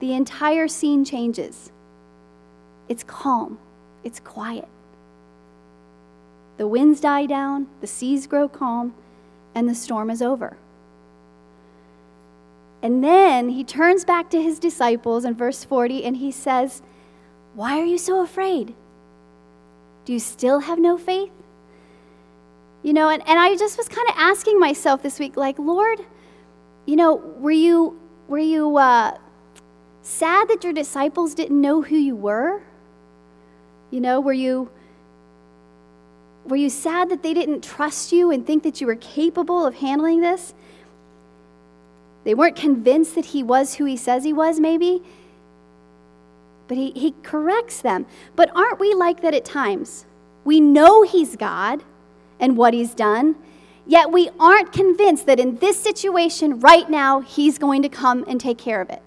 [0.00, 1.70] the entire scene changes.
[2.88, 3.58] It's calm,
[4.04, 4.68] it's quiet.
[6.56, 8.94] The winds die down, the seas grow calm,
[9.54, 10.56] and the storm is over.
[12.82, 16.82] And then he turns back to his disciples in verse 40 and he says,
[17.54, 18.74] Why are you so afraid?
[20.04, 21.32] Do you still have no faith?
[22.82, 26.00] You know, and, and I just was kind of asking myself this week, like, Lord,
[26.86, 29.16] you know, were you, were you uh,
[30.02, 32.62] sad that your disciples didn't know who you were?
[33.90, 34.70] You know, were you
[36.48, 39.76] were you sad that they didn't trust you and think that you were capable of
[39.76, 40.54] handling this?
[42.24, 45.02] They weren't convinced that he was who he says he was, maybe.
[46.66, 48.06] But he, he corrects them.
[48.34, 50.06] But aren't we like that at times?
[50.44, 51.84] We know he's God
[52.40, 53.36] and what he's done,
[53.86, 58.40] yet we aren't convinced that in this situation right now, he's going to come and
[58.40, 59.02] take care of it.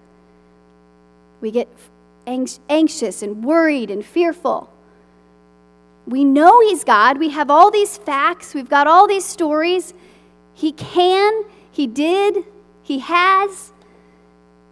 [1.40, 1.68] We get
[2.26, 4.69] anxious and worried and fearful.
[6.10, 7.18] We know He's God.
[7.18, 8.52] We have all these facts.
[8.52, 9.94] We've got all these stories.
[10.52, 12.44] He can, He did,
[12.82, 13.72] He has.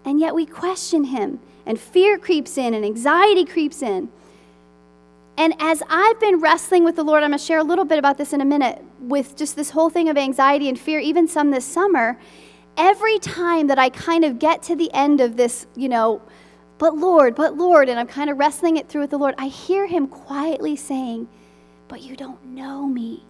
[0.04, 4.08] And yet we question Him, and fear creeps in, and anxiety creeps in.
[5.36, 8.00] And as I've been wrestling with the Lord, I'm going to share a little bit
[8.00, 11.28] about this in a minute, with just this whole thing of anxiety and fear, even
[11.28, 12.18] some this summer.
[12.76, 16.20] Every time that I kind of get to the end of this, you know,
[16.78, 19.48] but Lord, but Lord, and I'm kind of wrestling it through with the Lord, I
[19.48, 21.28] hear Him quietly saying,
[21.88, 23.24] But you don't know me.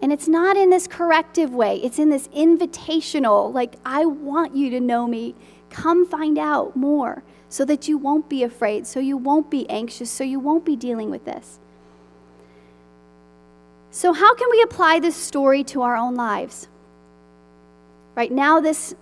[0.00, 4.70] And it's not in this corrective way, it's in this invitational, like, I want you
[4.70, 5.34] to know me.
[5.70, 10.10] Come find out more so that you won't be afraid, so you won't be anxious,
[10.10, 11.58] so you won't be dealing with this.
[13.90, 16.68] So, how can we apply this story to our own lives?
[18.14, 18.94] Right now, this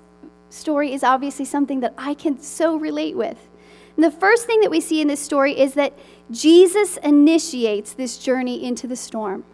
[0.53, 3.48] story is obviously something that I can so relate with.
[3.96, 5.92] And the first thing that we see in this story is that
[6.30, 9.44] Jesus initiates this journey into the storm.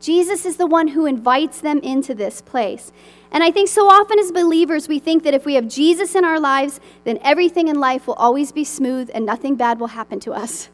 [0.00, 2.90] Jesus is the one who invites them into this place.
[3.30, 6.24] And I think so often as believers, we think that if we have Jesus in
[6.24, 10.18] our lives, then everything in life will always be smooth and nothing bad will happen
[10.20, 10.68] to us.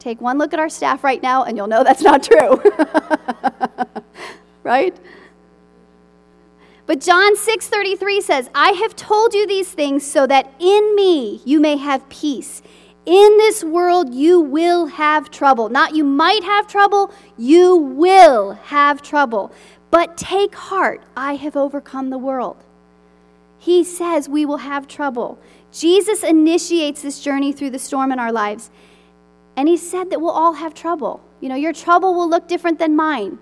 [0.00, 2.62] Take one look at our staff right now, and you'll know that's not true.
[4.62, 4.96] right?
[6.88, 11.60] But John 6:33 says, "I have told you these things so that in me you
[11.60, 12.62] may have peace.
[13.04, 15.68] In this world you will have trouble.
[15.68, 19.52] Not you might have trouble, you will have trouble.
[19.90, 22.56] But take heart, I have overcome the world."
[23.58, 25.36] He says we will have trouble.
[25.70, 28.70] Jesus initiates this journey through the storm in our lives.
[29.58, 31.20] And he said that we'll all have trouble.
[31.40, 33.40] You know, your trouble will look different than mine.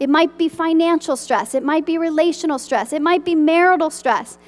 [0.00, 4.38] It might be financial stress, it might be relational stress, it might be marital stress.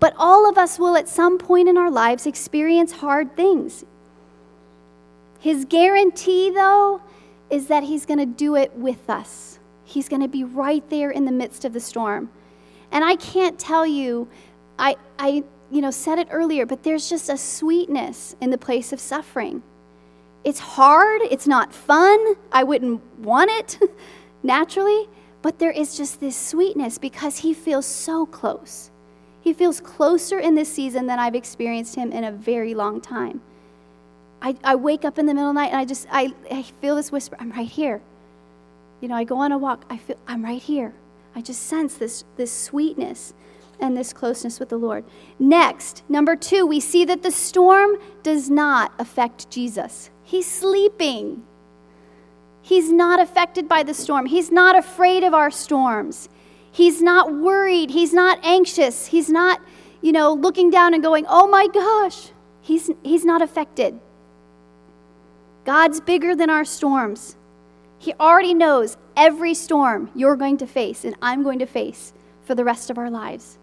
[0.00, 3.84] But all of us will at some point in our lives experience hard things.
[5.40, 7.00] His guarantee, though,
[7.48, 9.58] is that He's going to do it with us.
[9.84, 12.30] He's going to be right there in the midst of the storm.
[12.90, 14.28] And I can't tell you,
[14.78, 18.92] I, I you know, said it earlier, but there's just a sweetness in the place
[18.92, 19.62] of suffering.
[20.44, 23.78] It's hard, it's not fun, I wouldn't want it.
[24.44, 25.08] naturally,
[25.42, 28.90] but there is just this sweetness because he feels so close.
[29.40, 33.42] He feels closer in this season than I've experienced him in a very long time.
[34.40, 36.62] I, I wake up in the middle of the night and I just I, I
[36.62, 38.00] feel this whisper, I'm right here.
[39.00, 40.94] You know, I go on a walk, I feel I'm right here.
[41.34, 43.34] I just sense this this sweetness
[43.80, 45.04] and this closeness with the Lord.
[45.38, 50.10] Next, number two, we see that the storm does not affect Jesus.
[50.22, 51.42] He's sleeping.
[52.64, 54.24] He's not affected by the storm.
[54.24, 56.30] He's not afraid of our storms.
[56.72, 57.90] He's not worried.
[57.90, 59.08] He's not anxious.
[59.08, 59.60] He's not,
[60.00, 62.30] you know, looking down and going, oh my gosh.
[62.62, 64.00] He's, he's not affected.
[65.66, 67.36] God's bigger than our storms.
[67.98, 72.14] He already knows every storm you're going to face and I'm going to face
[72.46, 73.58] for the rest of our lives.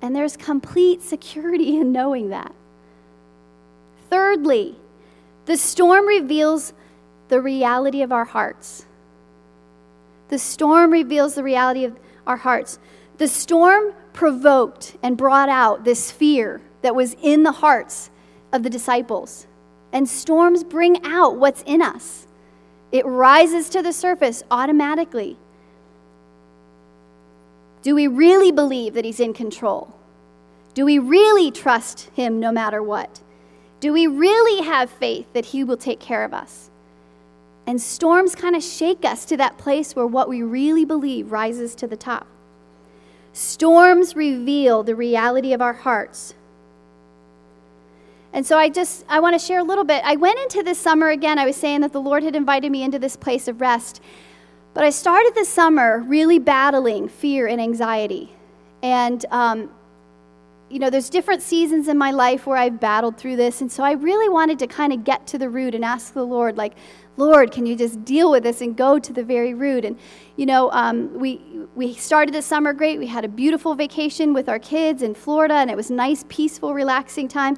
[0.00, 2.54] And there's complete security in knowing that.
[4.08, 4.76] Thirdly,
[5.46, 6.72] the storm reveals
[7.28, 8.86] the reality of our hearts.
[10.28, 12.78] The storm reveals the reality of our hearts.
[13.18, 18.10] The storm provoked and brought out this fear that was in the hearts
[18.52, 19.46] of the disciples.
[19.92, 22.26] And storms bring out what's in us,
[22.90, 25.36] it rises to the surface automatically.
[27.82, 29.94] Do we really believe that He's in control?
[30.74, 33.20] Do we really trust Him no matter what?
[33.80, 36.70] Do we really have faith that He will take care of us?
[37.66, 41.74] And storms kind of shake us to that place where what we really believe rises
[41.76, 42.26] to the top.
[43.32, 46.34] Storms reveal the reality of our hearts.
[48.32, 50.02] And so I just I want to share a little bit.
[50.04, 51.38] I went into this summer again.
[51.38, 54.00] I was saying that the Lord had invited me into this place of rest.
[54.74, 58.32] But I started this summer really battling fear and anxiety.
[58.82, 59.70] And um,
[60.68, 63.60] you know, there's different seasons in my life where I've battled through this.
[63.60, 66.24] And so I really wanted to kind of get to the root and ask the
[66.24, 66.74] Lord, like,
[67.16, 69.84] Lord, can you just deal with this and go to the very root?
[69.84, 69.98] And,
[70.36, 71.40] you know, um, we,
[71.74, 72.98] we started the summer great.
[72.98, 76.74] We had a beautiful vacation with our kids in Florida, and it was nice, peaceful,
[76.74, 77.56] relaxing time.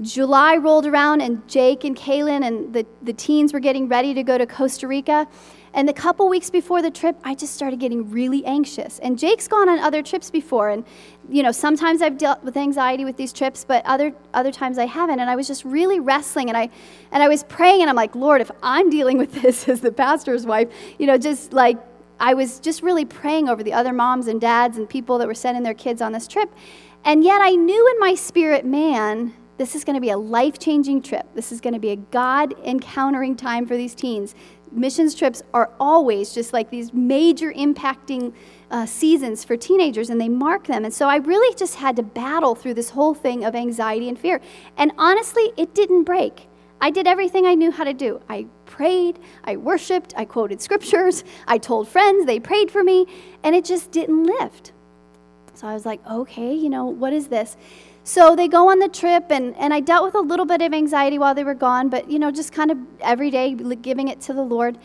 [0.00, 4.22] July rolled around, and Jake and Kaylin and the, the teens were getting ready to
[4.22, 5.28] go to Costa Rica.
[5.76, 8.98] And the couple weeks before the trip, I just started getting really anxious.
[9.00, 10.84] And Jake's gone on other trips before, and
[11.28, 14.86] you know, sometimes I've dealt with anxiety with these trips, but other other times I
[14.86, 15.20] haven't.
[15.20, 16.70] And I was just really wrestling, and I
[17.12, 19.92] and I was praying, and I'm like, Lord, if I'm dealing with this as the
[19.92, 20.68] pastor's wife,
[20.98, 21.76] you know, just like
[22.18, 25.34] I was just really praying over the other moms and dads and people that were
[25.34, 26.50] sending their kids on this trip.
[27.04, 30.58] And yet I knew in my spirit, man, this is going to be a life
[30.58, 31.26] changing trip.
[31.34, 34.34] This is going to be a God encountering time for these teens.
[34.72, 38.34] Missions trips are always just like these major impacting
[38.70, 40.84] uh, seasons for teenagers and they mark them.
[40.84, 44.18] And so I really just had to battle through this whole thing of anxiety and
[44.18, 44.40] fear.
[44.76, 46.48] And honestly, it didn't break.
[46.80, 48.20] I did everything I knew how to do.
[48.28, 53.06] I prayed, I worshiped, I quoted scriptures, I told friends, they prayed for me,
[53.42, 54.72] and it just didn't lift.
[55.54, 57.56] So I was like, okay, you know, what is this?
[58.06, 60.72] So they go on the trip, and, and I dealt with a little bit of
[60.72, 64.20] anxiety while they were gone, but, you know, just kind of every day giving it
[64.22, 64.78] to the Lord.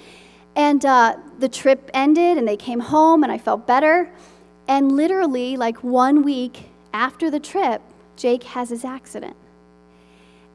[0.55, 4.11] And uh, the trip ended, and they came home, and I felt better.
[4.67, 7.83] And literally, like one week after the trip,
[8.15, 9.37] Jake has his accident.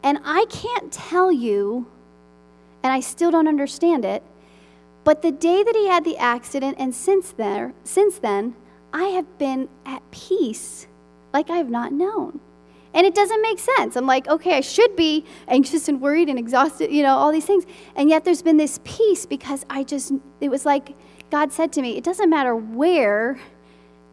[0.03, 1.87] And I can't tell you,
[2.83, 4.25] and I still don't understand it,
[5.05, 8.57] but the day that he had the accident and since there, since then,
[8.93, 10.89] I have been at peace
[11.33, 12.41] like I have not known.
[12.97, 13.95] And it doesn't make sense.
[13.95, 17.45] I'm like, okay, I should be anxious and worried and exhausted, you know, all these
[17.45, 17.67] things.
[17.95, 20.95] And yet there's been this peace because I just, it was like
[21.31, 23.39] God said to me, it doesn't matter where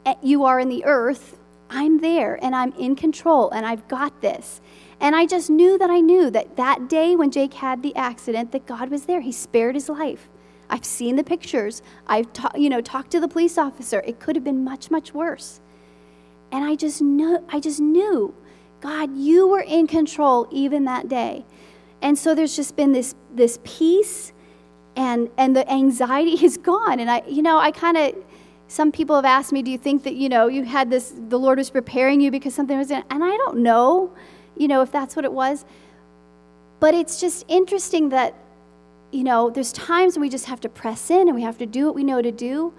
[0.06, 4.22] eh, you are in the earth, I'm there and I'm in control and I've got
[4.22, 4.60] this.
[5.00, 8.52] And I just knew that I knew that that day when Jake had the accident,
[8.52, 9.22] that God was there.
[9.22, 10.28] He spared his life.
[10.70, 11.82] I've seen the pictures.
[12.06, 14.02] I've ta- you know talked to the police officer.
[14.06, 15.62] It could have been much much worse.
[16.52, 18.36] And I just know I just knew
[18.84, 21.46] God, you were in control even that day.
[22.02, 24.34] And so there's just been this this peace
[24.98, 27.00] and and the anxiety is gone.
[27.00, 28.14] And I you know, I kind of
[28.68, 31.40] some people have asked me, do you think that, you know, you had this the
[31.40, 34.14] Lord was preparing you because something was in and I don't know,
[34.58, 35.64] you know, if that's what it was.
[36.82, 38.36] But it's just interesting that
[39.14, 41.68] you know, there's times when we just have to press in and we have to
[41.68, 42.74] do what we know to do.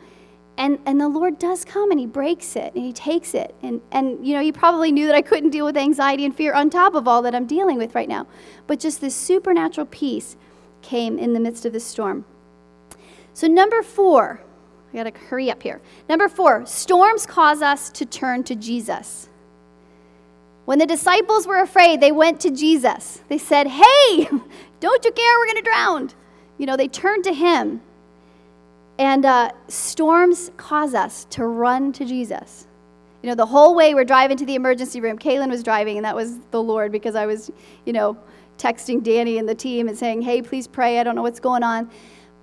[0.57, 3.55] And, and the Lord does come and He breaks it and He takes it.
[3.63, 6.55] And, and, you know, he probably knew that I couldn't deal with anxiety and fear
[6.55, 8.27] on top of all that I'm dealing with right now.
[8.67, 10.37] But just this supernatural peace
[10.83, 12.25] came in the midst of the storm.
[13.33, 14.41] So, number four,
[14.93, 15.81] I gotta hurry up here.
[16.09, 19.29] Number four, storms cause us to turn to Jesus.
[20.67, 23.23] When the disciples were afraid, they went to Jesus.
[23.29, 24.29] They said, Hey,
[24.81, 25.39] don't you care?
[25.39, 26.11] We're gonna drown.
[26.59, 27.83] You know, they turned to him.
[28.99, 32.67] And uh, storms cause us to run to Jesus.
[33.23, 36.05] You know, the whole way we're driving to the emergency room, Kaylin was driving, and
[36.05, 37.51] that was the Lord because I was,
[37.87, 38.17] you know,
[38.59, 41.01] texting Danny and the team and saying, hey, please pray.
[41.01, 41.91] I don't know what's going on.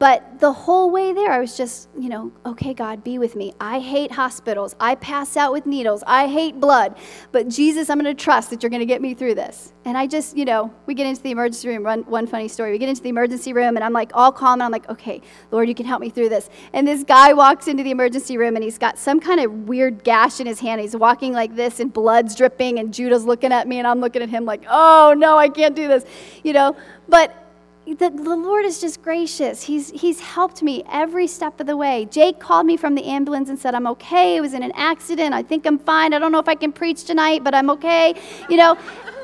[0.02, 3.54] But the whole way there, I was just, you know, okay, God, be with me.
[3.62, 4.76] I hate hospitals.
[4.80, 6.04] I pass out with needles.
[6.08, 6.98] I hate blood.
[7.32, 9.74] But Jesus, I'm going to trust that you're going to get me through this.
[9.86, 11.84] And I just, you know, we get into the emergency room.
[11.84, 12.72] One, one funny story.
[12.72, 15.22] We get into the emergency room, and I'm like all calm, and I'm like, okay,
[15.52, 16.50] Lord, you can help me through this.
[16.74, 20.04] And this guy walks into the emergency room, and he's got some kind of weird
[20.04, 20.82] gash in his hand.
[20.82, 24.24] He's walking like this, and blood's dripping, and Judah's looking at me, and I'm looking
[24.24, 26.06] at him like, oh, no, I can't do this,
[26.44, 26.76] you know.
[27.08, 27.41] But
[27.86, 29.64] the, the Lord is just gracious.
[29.64, 32.08] He's, he's helped me every step of the way.
[32.12, 34.38] Jake called me from the ambulance and said, I'm okay.
[34.38, 35.34] I was in an accident.
[35.34, 36.14] I think I'm fine.
[36.14, 38.14] I don't know if I can preach tonight, but I'm okay.
[38.50, 38.78] You know,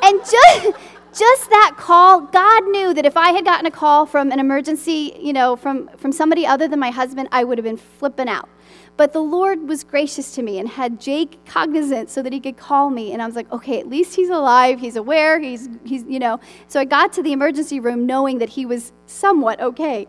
[0.03, 0.77] and just,
[1.17, 5.15] just that call, God knew that if I had gotten a call from an emergency,
[5.19, 8.49] you know, from, from somebody other than my husband, I would have been flipping out.
[8.97, 12.57] But the Lord was gracious to me and had Jake cognizant so that he could
[12.57, 13.13] call me.
[13.13, 14.79] And I was like, okay, at least he's alive.
[14.79, 15.39] He's aware.
[15.39, 16.39] He's, he's you know.
[16.67, 20.07] So I got to the emergency room knowing that he was somewhat okay.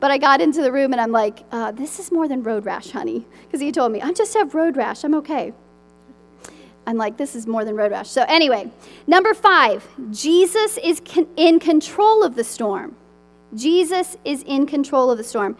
[0.00, 2.64] But I got into the room and I'm like, uh, this is more than road
[2.64, 3.26] rash, honey.
[3.42, 5.02] Because he told me, I just have road rash.
[5.02, 5.52] I'm okay.
[6.86, 8.08] I'm like, this is more than road rash.
[8.08, 8.70] So, anyway,
[9.06, 12.96] number five, Jesus is con- in control of the storm.
[13.54, 15.56] Jesus is in control of the storm.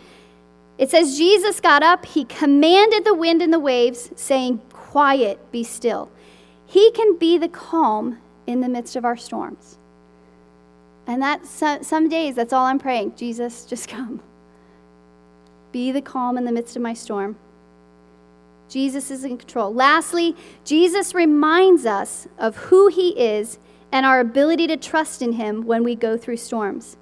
[0.79, 5.65] It says, Jesus got up, he commanded the wind and the waves, saying, Quiet, be
[5.65, 6.11] still.
[6.67, 9.77] He can be the calm in the midst of our storms.
[11.07, 13.17] And that some days, that's all I'm praying.
[13.17, 14.21] Jesus, just come.
[15.73, 17.37] Be the calm in the midst of my storm.
[18.69, 19.73] Jesus is in control.
[19.73, 23.59] Lastly, Jesus reminds us of who he is
[23.91, 26.97] and our ability to trust in him when we go through storms.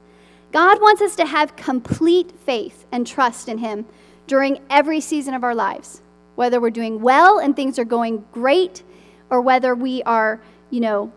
[0.56, 3.84] God wants us to have complete faith and trust in Him
[4.26, 6.00] during every season of our lives,
[6.34, 8.82] whether we're doing well and things are going great,
[9.28, 10.40] or whether we are,
[10.70, 11.12] you know,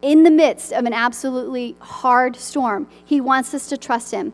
[0.00, 2.88] in the midst of an absolutely hard storm.
[3.04, 4.32] He wants us to trust Him.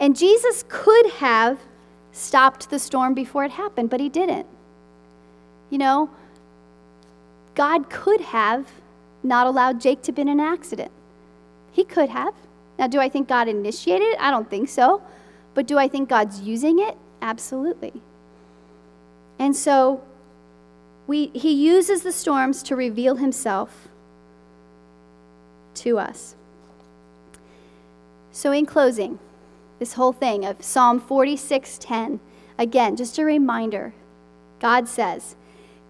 [0.00, 1.58] And Jesus could have
[2.10, 4.46] stopped the storm before it happened, but He didn't.
[5.68, 6.10] You know,
[7.54, 8.66] God could have
[9.22, 10.90] not allowed Jake to be in an accident.
[11.70, 12.32] He could have.
[12.78, 14.20] Now, do I think God initiated it?
[14.20, 15.02] I don't think so.
[15.54, 16.96] But do I think God's using it?
[17.22, 17.92] Absolutely.
[19.38, 20.02] And so
[21.06, 23.88] we, he uses the storms to reveal himself
[25.74, 26.34] to us.
[28.32, 29.18] So, in closing,
[29.78, 32.20] this whole thing of Psalm 46:10.
[32.58, 33.92] Again, just a reminder.
[34.60, 35.36] God says,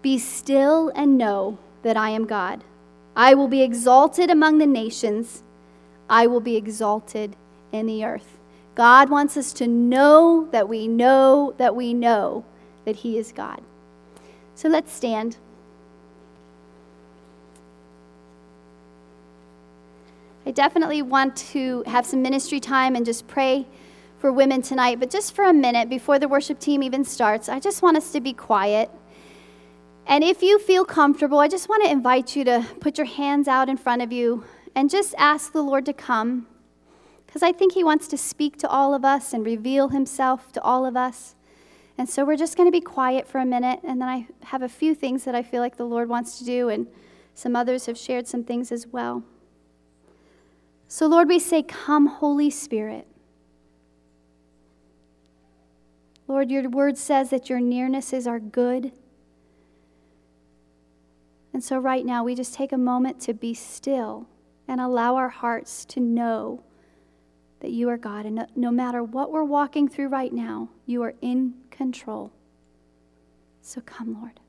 [0.01, 2.63] "Be still and know that I am God.
[3.15, 5.43] I will be exalted among the nations.
[6.09, 7.35] I will be exalted
[7.71, 8.37] in the earth."
[8.75, 12.43] God wants us to know that we know that we know
[12.83, 13.61] that He is God.
[14.53, 15.37] So let's stand.
[20.45, 23.65] I definitely want to have some ministry time and just pray
[24.19, 27.59] for women tonight, but just for a minute before the worship team even starts, I
[27.59, 28.91] just want us to be quiet.
[30.05, 33.47] And if you feel comfortable, I just want to invite you to put your hands
[33.47, 34.43] out in front of you
[34.75, 36.47] and just ask the Lord to come.
[37.25, 40.61] Because I think He wants to speak to all of us and reveal Himself to
[40.61, 41.35] all of us.
[41.97, 44.61] And so we're just going to be quiet for a minute, and then I have
[44.61, 46.87] a few things that I feel like the Lord wants to do, and
[47.33, 49.23] some others have shared some things as well.
[50.89, 53.07] So, Lord, we say, Come, Holy Spirit.
[56.27, 58.91] Lord, your word says that your nearnesses are good.
[61.53, 64.27] And so, right now, we just take a moment to be still
[64.67, 66.63] and allow our hearts to know
[67.59, 68.25] that you are God.
[68.25, 72.31] And no, matter what we're walking through right now, you are in control.
[73.61, 74.39] So, come, Lord.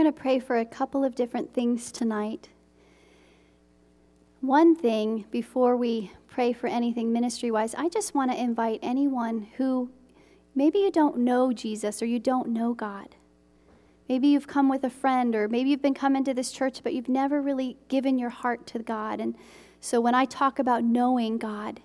[0.00, 2.48] Going to pray for a couple of different things tonight.
[4.40, 9.48] One thing before we pray for anything ministry wise, I just want to invite anyone
[9.58, 9.90] who
[10.54, 13.14] maybe you don't know Jesus or you don't know God.
[14.08, 16.94] Maybe you've come with a friend, or maybe you've been coming to this church, but
[16.94, 19.20] you've never really given your heart to God.
[19.20, 19.36] And
[19.80, 21.82] so when I talk about knowing God,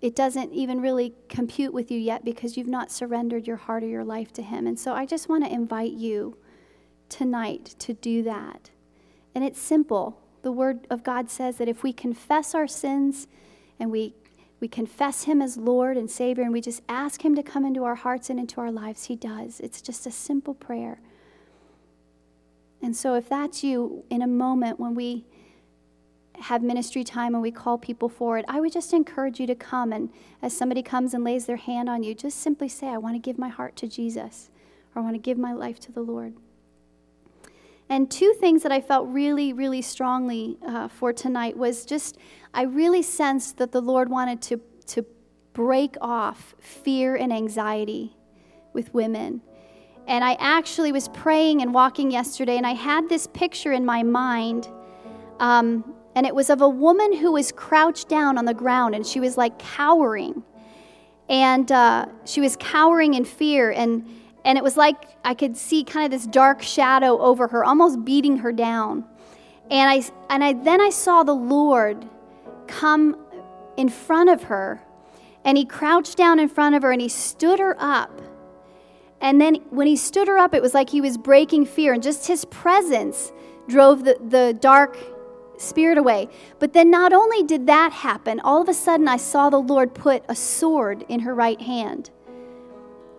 [0.00, 3.88] it doesn't even really compute with you yet because you've not surrendered your heart or
[3.88, 4.68] your life to Him.
[4.68, 6.36] And so I just want to invite you
[7.08, 8.70] tonight to do that.
[9.34, 10.20] And it's simple.
[10.42, 13.26] The Word of God says that if we confess our sins
[13.78, 14.14] and we,
[14.60, 17.84] we confess Him as Lord and Savior and we just ask Him to come into
[17.84, 19.60] our hearts and into our lives, He does.
[19.60, 21.00] It's just a simple prayer.
[22.82, 25.26] And so, if that's you in a moment when we
[26.40, 29.92] have ministry time and we call people forward, I would just encourage you to come.
[29.92, 30.10] And
[30.42, 33.18] as somebody comes and lays their hand on you, just simply say, I want to
[33.18, 34.50] give my heart to Jesus,
[34.94, 36.34] or I want to give my life to the Lord.
[37.88, 42.18] And two things that I felt really, really strongly uh, for tonight was just,
[42.52, 45.06] I really sensed that the Lord wanted to, to
[45.52, 48.16] break off fear and anxiety
[48.72, 49.40] with women.
[50.08, 54.02] And I actually was praying and walking yesterday, and I had this picture in my
[54.02, 54.68] mind.
[55.40, 59.06] Um, and it was of a woman who was crouched down on the ground, and
[59.06, 60.42] she was like cowering.
[61.28, 63.70] And uh, she was cowering in fear.
[63.70, 64.08] And
[64.46, 68.04] and it was like I could see kind of this dark shadow over her, almost
[68.04, 69.04] beating her down.
[69.70, 72.08] And I and I then I saw the Lord
[72.68, 73.16] come
[73.76, 74.80] in front of her,
[75.44, 78.22] and he crouched down in front of her and he stood her up.
[79.20, 82.02] And then when he stood her up, it was like he was breaking fear, and
[82.02, 83.32] just his presence
[83.68, 84.96] drove the, the dark
[85.58, 86.28] spirit away.
[86.60, 89.92] But then not only did that happen, all of a sudden I saw the Lord
[89.92, 92.10] put a sword in her right hand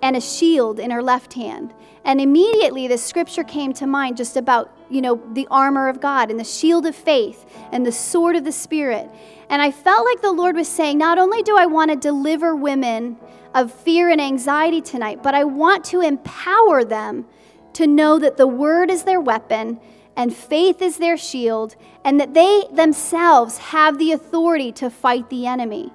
[0.01, 1.73] and a shield in her left hand.
[2.03, 6.31] And immediately the scripture came to mind just about, you know, the armor of God
[6.31, 9.09] and the shield of faith and the sword of the Spirit.
[9.49, 12.55] And I felt like the Lord was saying, not only do I want to deliver
[12.55, 13.17] women
[13.53, 17.25] of fear and anxiety tonight, but I want to empower them
[17.73, 19.79] to know that the word is their weapon
[20.15, 25.45] and faith is their shield, and that they themselves have the authority to fight the
[25.45, 25.93] enemy.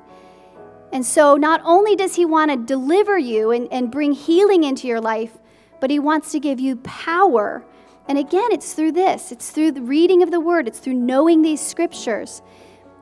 [0.92, 4.86] And so, not only does He want to deliver you and, and bring healing into
[4.86, 5.38] your life,
[5.80, 7.64] but He wants to give you power.
[8.08, 11.42] And again, it's through this it's through the reading of the Word, it's through knowing
[11.42, 12.42] these scriptures.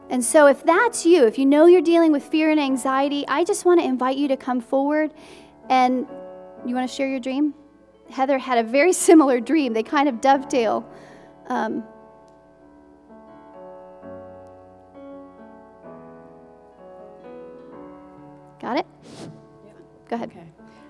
[0.08, 3.44] And so, if that's you, if you know you're dealing with fear and anxiety, I
[3.44, 5.12] just want to invite you to come forward
[5.68, 6.06] and
[6.64, 7.54] you want to share your dream?
[8.10, 9.72] Heather had a very similar dream.
[9.72, 10.88] They kind of dovetail.
[11.48, 11.84] Um,
[18.70, 18.86] Got it?
[20.08, 20.30] Go ahead.
[20.30, 20.46] Okay.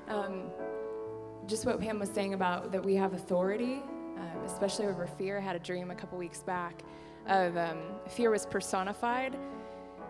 [0.08, 0.50] Um,
[1.46, 3.82] just what Pam was saying about that we have authority,
[4.18, 5.38] um, especially over fear.
[5.38, 6.82] I had a dream a couple weeks back
[7.26, 9.34] of um, fear was personified,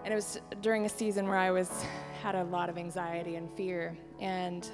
[0.04, 1.84] and it was during a season where I was
[2.20, 4.68] had a lot of anxiety and fear, and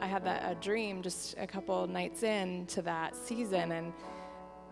[0.00, 3.92] I had that a dream just a couple nights into that season, and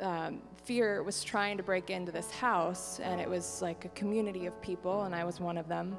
[0.00, 4.46] um, fear was trying to break into this house, and it was like a community
[4.46, 5.96] of people, and I was one of them.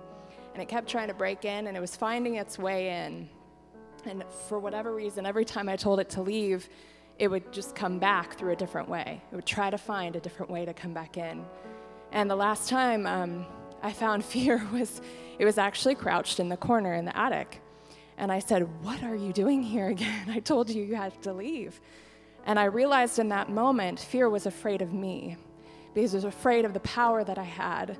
[0.53, 3.29] And it kept trying to break in, and it was finding its way in.
[4.05, 6.69] And for whatever reason, every time I told it to leave,
[7.19, 9.21] it would just come back through a different way.
[9.31, 11.45] It would try to find a different way to come back in.
[12.11, 13.45] And the last time um,
[13.81, 15.01] I found fear was
[15.39, 17.61] it was actually crouched in the corner in the attic.
[18.17, 20.29] And I said, What are you doing here again?
[20.29, 21.79] I told you you had to leave.
[22.45, 25.37] And I realized in that moment, fear was afraid of me
[25.93, 27.97] because it was afraid of the power that I had.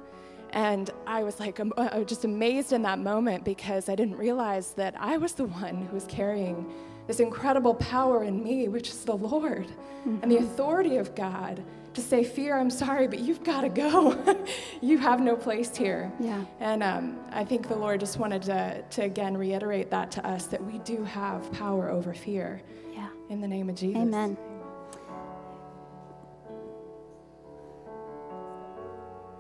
[0.53, 4.73] And I was like, I was just amazed in that moment because I didn't realize
[4.73, 6.71] that I was the one who was carrying
[7.07, 10.17] this incredible power in me, which is the Lord mm-hmm.
[10.21, 10.45] and the mm-hmm.
[10.45, 14.17] authority of God to say, Fear, I'm sorry, but you've got to go.
[14.81, 16.11] you have no place here.
[16.19, 16.43] Yeah.
[16.59, 20.45] And um, I think the Lord just wanted to, to again reiterate that to us
[20.47, 22.61] that we do have power over fear.
[22.93, 23.09] Yeah.
[23.29, 24.01] In the name of Jesus.
[24.01, 24.37] Amen.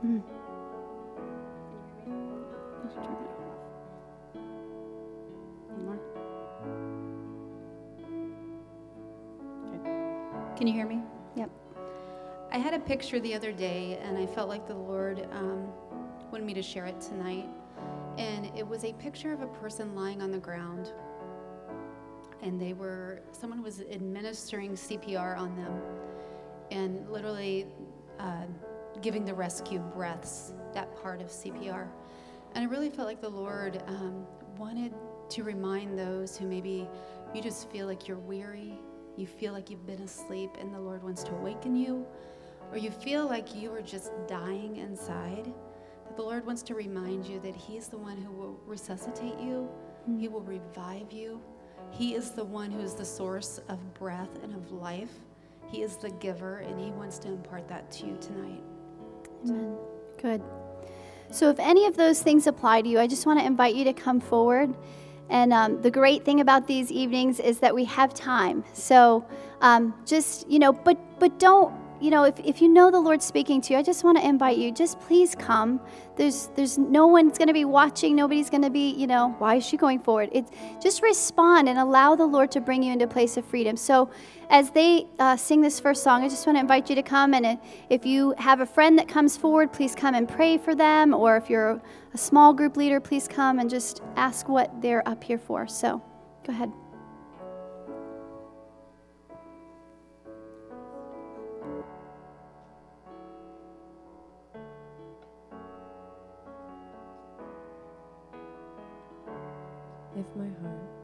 [0.05, 0.40] Mm.
[10.61, 11.01] Can you hear me?
[11.35, 11.49] Yep.
[12.51, 15.69] I had a picture the other day, and I felt like the Lord um,
[16.31, 17.49] wanted me to share it tonight.
[18.19, 20.93] And it was a picture of a person lying on the ground.
[22.43, 25.81] And they were, someone was administering CPR on them
[26.69, 27.65] and literally
[28.19, 28.45] uh,
[29.01, 31.87] giving the rescue breaths, that part of CPR.
[32.53, 34.27] And I really felt like the Lord um,
[34.59, 34.93] wanted
[35.29, 36.87] to remind those who maybe
[37.33, 38.77] you just feel like you're weary
[39.21, 42.05] you feel like you've been asleep and the Lord wants to awaken you,
[42.71, 45.45] or you feel like you are just dying inside,
[46.05, 49.69] that the Lord wants to remind you that He's the one who will resuscitate you,
[50.09, 50.19] mm-hmm.
[50.19, 51.39] He will revive you.
[51.91, 55.11] He is the one who is the source of breath and of life.
[55.69, 58.63] He is the giver, and He wants to impart that to you tonight.
[59.45, 59.77] Amen.
[60.19, 60.41] Good.
[61.29, 63.83] So, if any of those things apply to you, I just want to invite you
[63.85, 64.75] to come forward.
[65.31, 68.63] And um, the great thing about these evenings is that we have time.
[68.73, 69.25] So
[69.61, 73.23] um, just, you know, but, but don't, you know, if, if you know the Lord's
[73.25, 75.79] speaking to you, I just want to invite you, just please come.
[76.15, 78.15] There's, there's no one's going to be watching.
[78.15, 80.29] Nobody's going to be, you know, why is she going forward?
[80.31, 83.77] It's just respond and allow the Lord to bring you into a place of freedom.
[83.77, 84.09] So
[84.49, 87.33] as they uh, sing this first song, I just want to invite you to come.
[87.33, 91.13] And if you have a friend that comes forward, please come and pray for them.
[91.13, 91.81] Or if you're
[92.13, 95.67] a small group leader, please come and just ask what they're up here for.
[95.67, 96.01] So
[96.45, 96.71] go ahead.
[110.17, 111.01] If my heart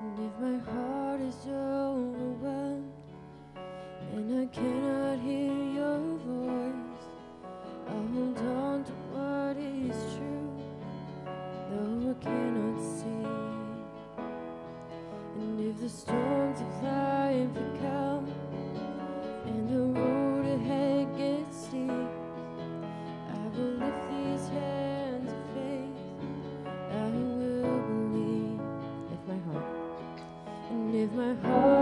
[0.00, 2.92] and if my heart is overwhelmed
[4.14, 7.04] and I cannot hear your voice,
[7.88, 10.52] I'll hold on to what is true,
[11.70, 13.26] though I cannot see.
[15.34, 18.26] And if the storms of life come
[19.46, 20.25] and the road
[31.26, 31.75] my heart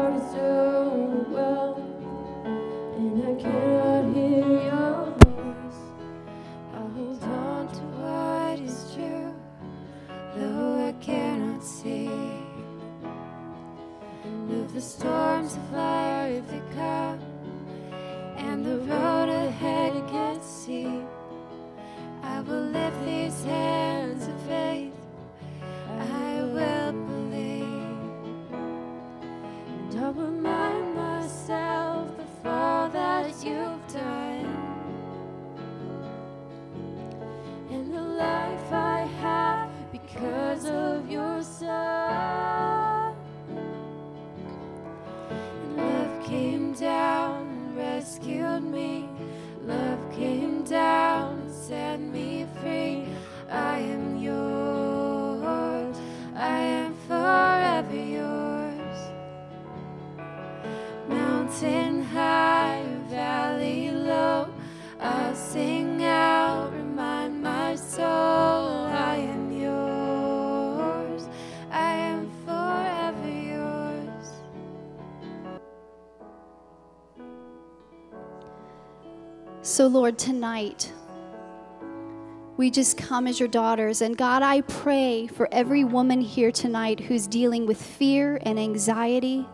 [79.74, 80.92] So, Lord, tonight,
[82.56, 84.02] we just come as your daughters.
[84.02, 89.44] And God, I pray for every woman here tonight who's dealing with fear and anxiety.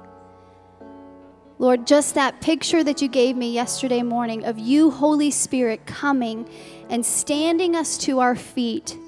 [1.59, 6.47] Lord, just that picture that you gave me yesterday morning of you, Holy Spirit, coming
[6.91, 8.99] and standing us to our feet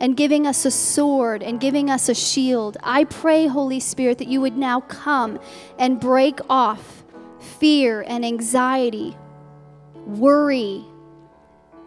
[0.00, 2.78] and giving us a sword and giving us a shield.
[2.82, 5.40] I pray, Holy Spirit, that you would now come
[5.78, 7.04] and break off
[7.38, 9.14] fear and anxiety,
[10.08, 10.84] worry,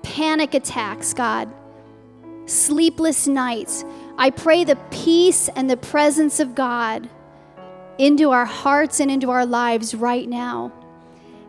[0.03, 1.51] panic attacks, God,
[2.45, 3.83] sleepless nights.
[4.17, 7.09] I pray the peace and the presence of God
[7.97, 10.71] into our hearts and into our lives right now.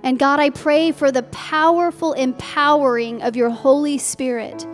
[0.02, 4.66] And God, I pray for the powerful empowering of your Holy Spirit,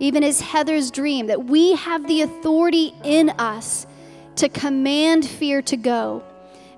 [0.00, 3.86] even as Heather's dream, that we have the authority in us
[4.36, 6.24] to command fear to go.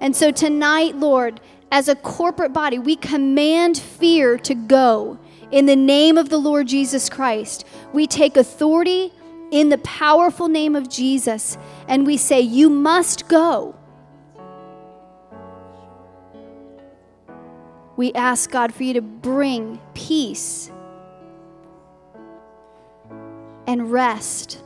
[0.01, 1.41] And so tonight, Lord,
[1.71, 5.19] as a corporate body, we command fear to go
[5.51, 7.65] in the name of the Lord Jesus Christ.
[7.93, 9.13] We take authority
[9.51, 13.75] in the powerful name of Jesus and we say, You must go.
[17.97, 20.71] We ask God for you to bring peace
[23.67, 24.63] and rest.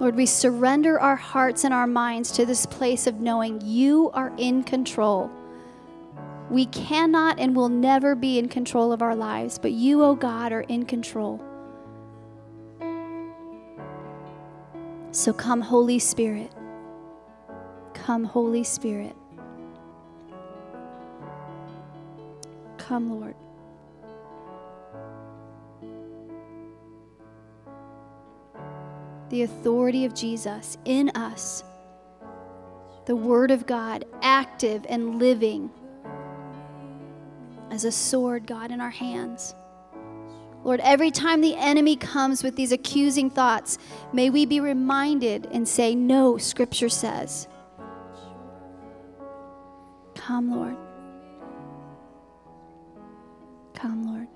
[0.00, 4.32] Lord, we surrender our hearts and our minds to this place of knowing you are
[4.36, 5.30] in control.
[6.50, 10.14] We cannot and will never be in control of our lives, but you, O oh
[10.14, 11.40] God, are in control.
[15.12, 16.50] So come, Holy Spirit.
[17.94, 19.14] Come, Holy Spirit.
[22.78, 23.36] Come, Lord.
[29.34, 31.64] The authority of Jesus in us,
[33.06, 35.72] the Word of God, active and living
[37.68, 39.56] as a sword, God, in our hands.
[40.62, 43.76] Lord, every time the enemy comes with these accusing thoughts,
[44.12, 47.48] may we be reminded and say, No, Scripture says.
[50.14, 50.76] Come, Lord.
[53.74, 54.28] Come, Lord.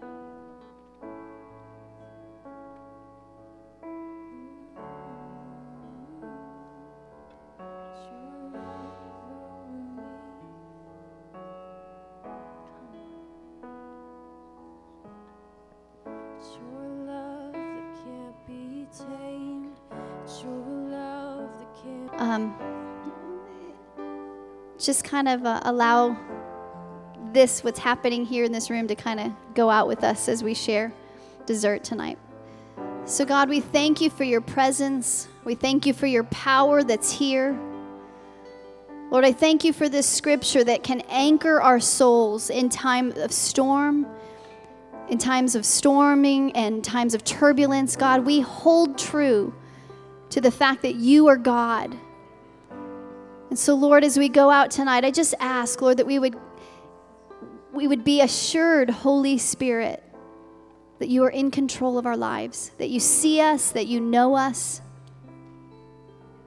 [24.89, 26.17] Just kind of uh, allow
[27.35, 30.43] this, what's happening here in this room, to kind of go out with us as
[30.43, 30.91] we share
[31.45, 32.17] dessert tonight.
[33.05, 35.29] So, God, we thank you for your presence.
[35.45, 37.55] We thank you for your power that's here.
[39.11, 43.31] Lord, I thank you for this scripture that can anchor our souls in time of
[43.31, 44.07] storm,
[45.11, 47.95] in times of storming and times of turbulence.
[47.95, 49.53] God, we hold true
[50.31, 51.95] to the fact that you are God.
[53.51, 56.37] And so, Lord, as we go out tonight, I just ask, Lord, that we would
[57.73, 60.03] we would be assured, Holy Spirit,
[60.99, 64.35] that you are in control of our lives, that you see us, that you know
[64.35, 64.81] us,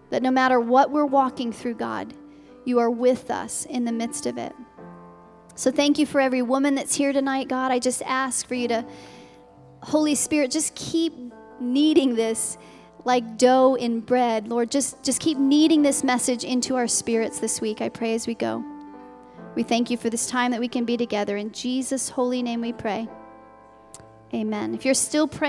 [0.10, 2.14] that no matter what we're walking through, God,
[2.66, 4.54] you are with us in the midst of it.
[5.56, 7.72] So thank you for every woman that's here tonight, God.
[7.72, 8.86] I just ask for you to,
[9.84, 11.14] Holy Spirit, just keep
[11.60, 12.58] kneading this
[13.06, 14.48] like dough in bread.
[14.48, 18.28] Lord, just, just keep kneading this message into our spirits this week, I pray, as
[18.28, 18.64] we go.
[19.56, 21.38] We thank you for this time that we can be together.
[21.38, 23.08] In Jesus' holy name we pray.
[24.34, 24.74] Amen.
[24.74, 25.40] If you're still praying,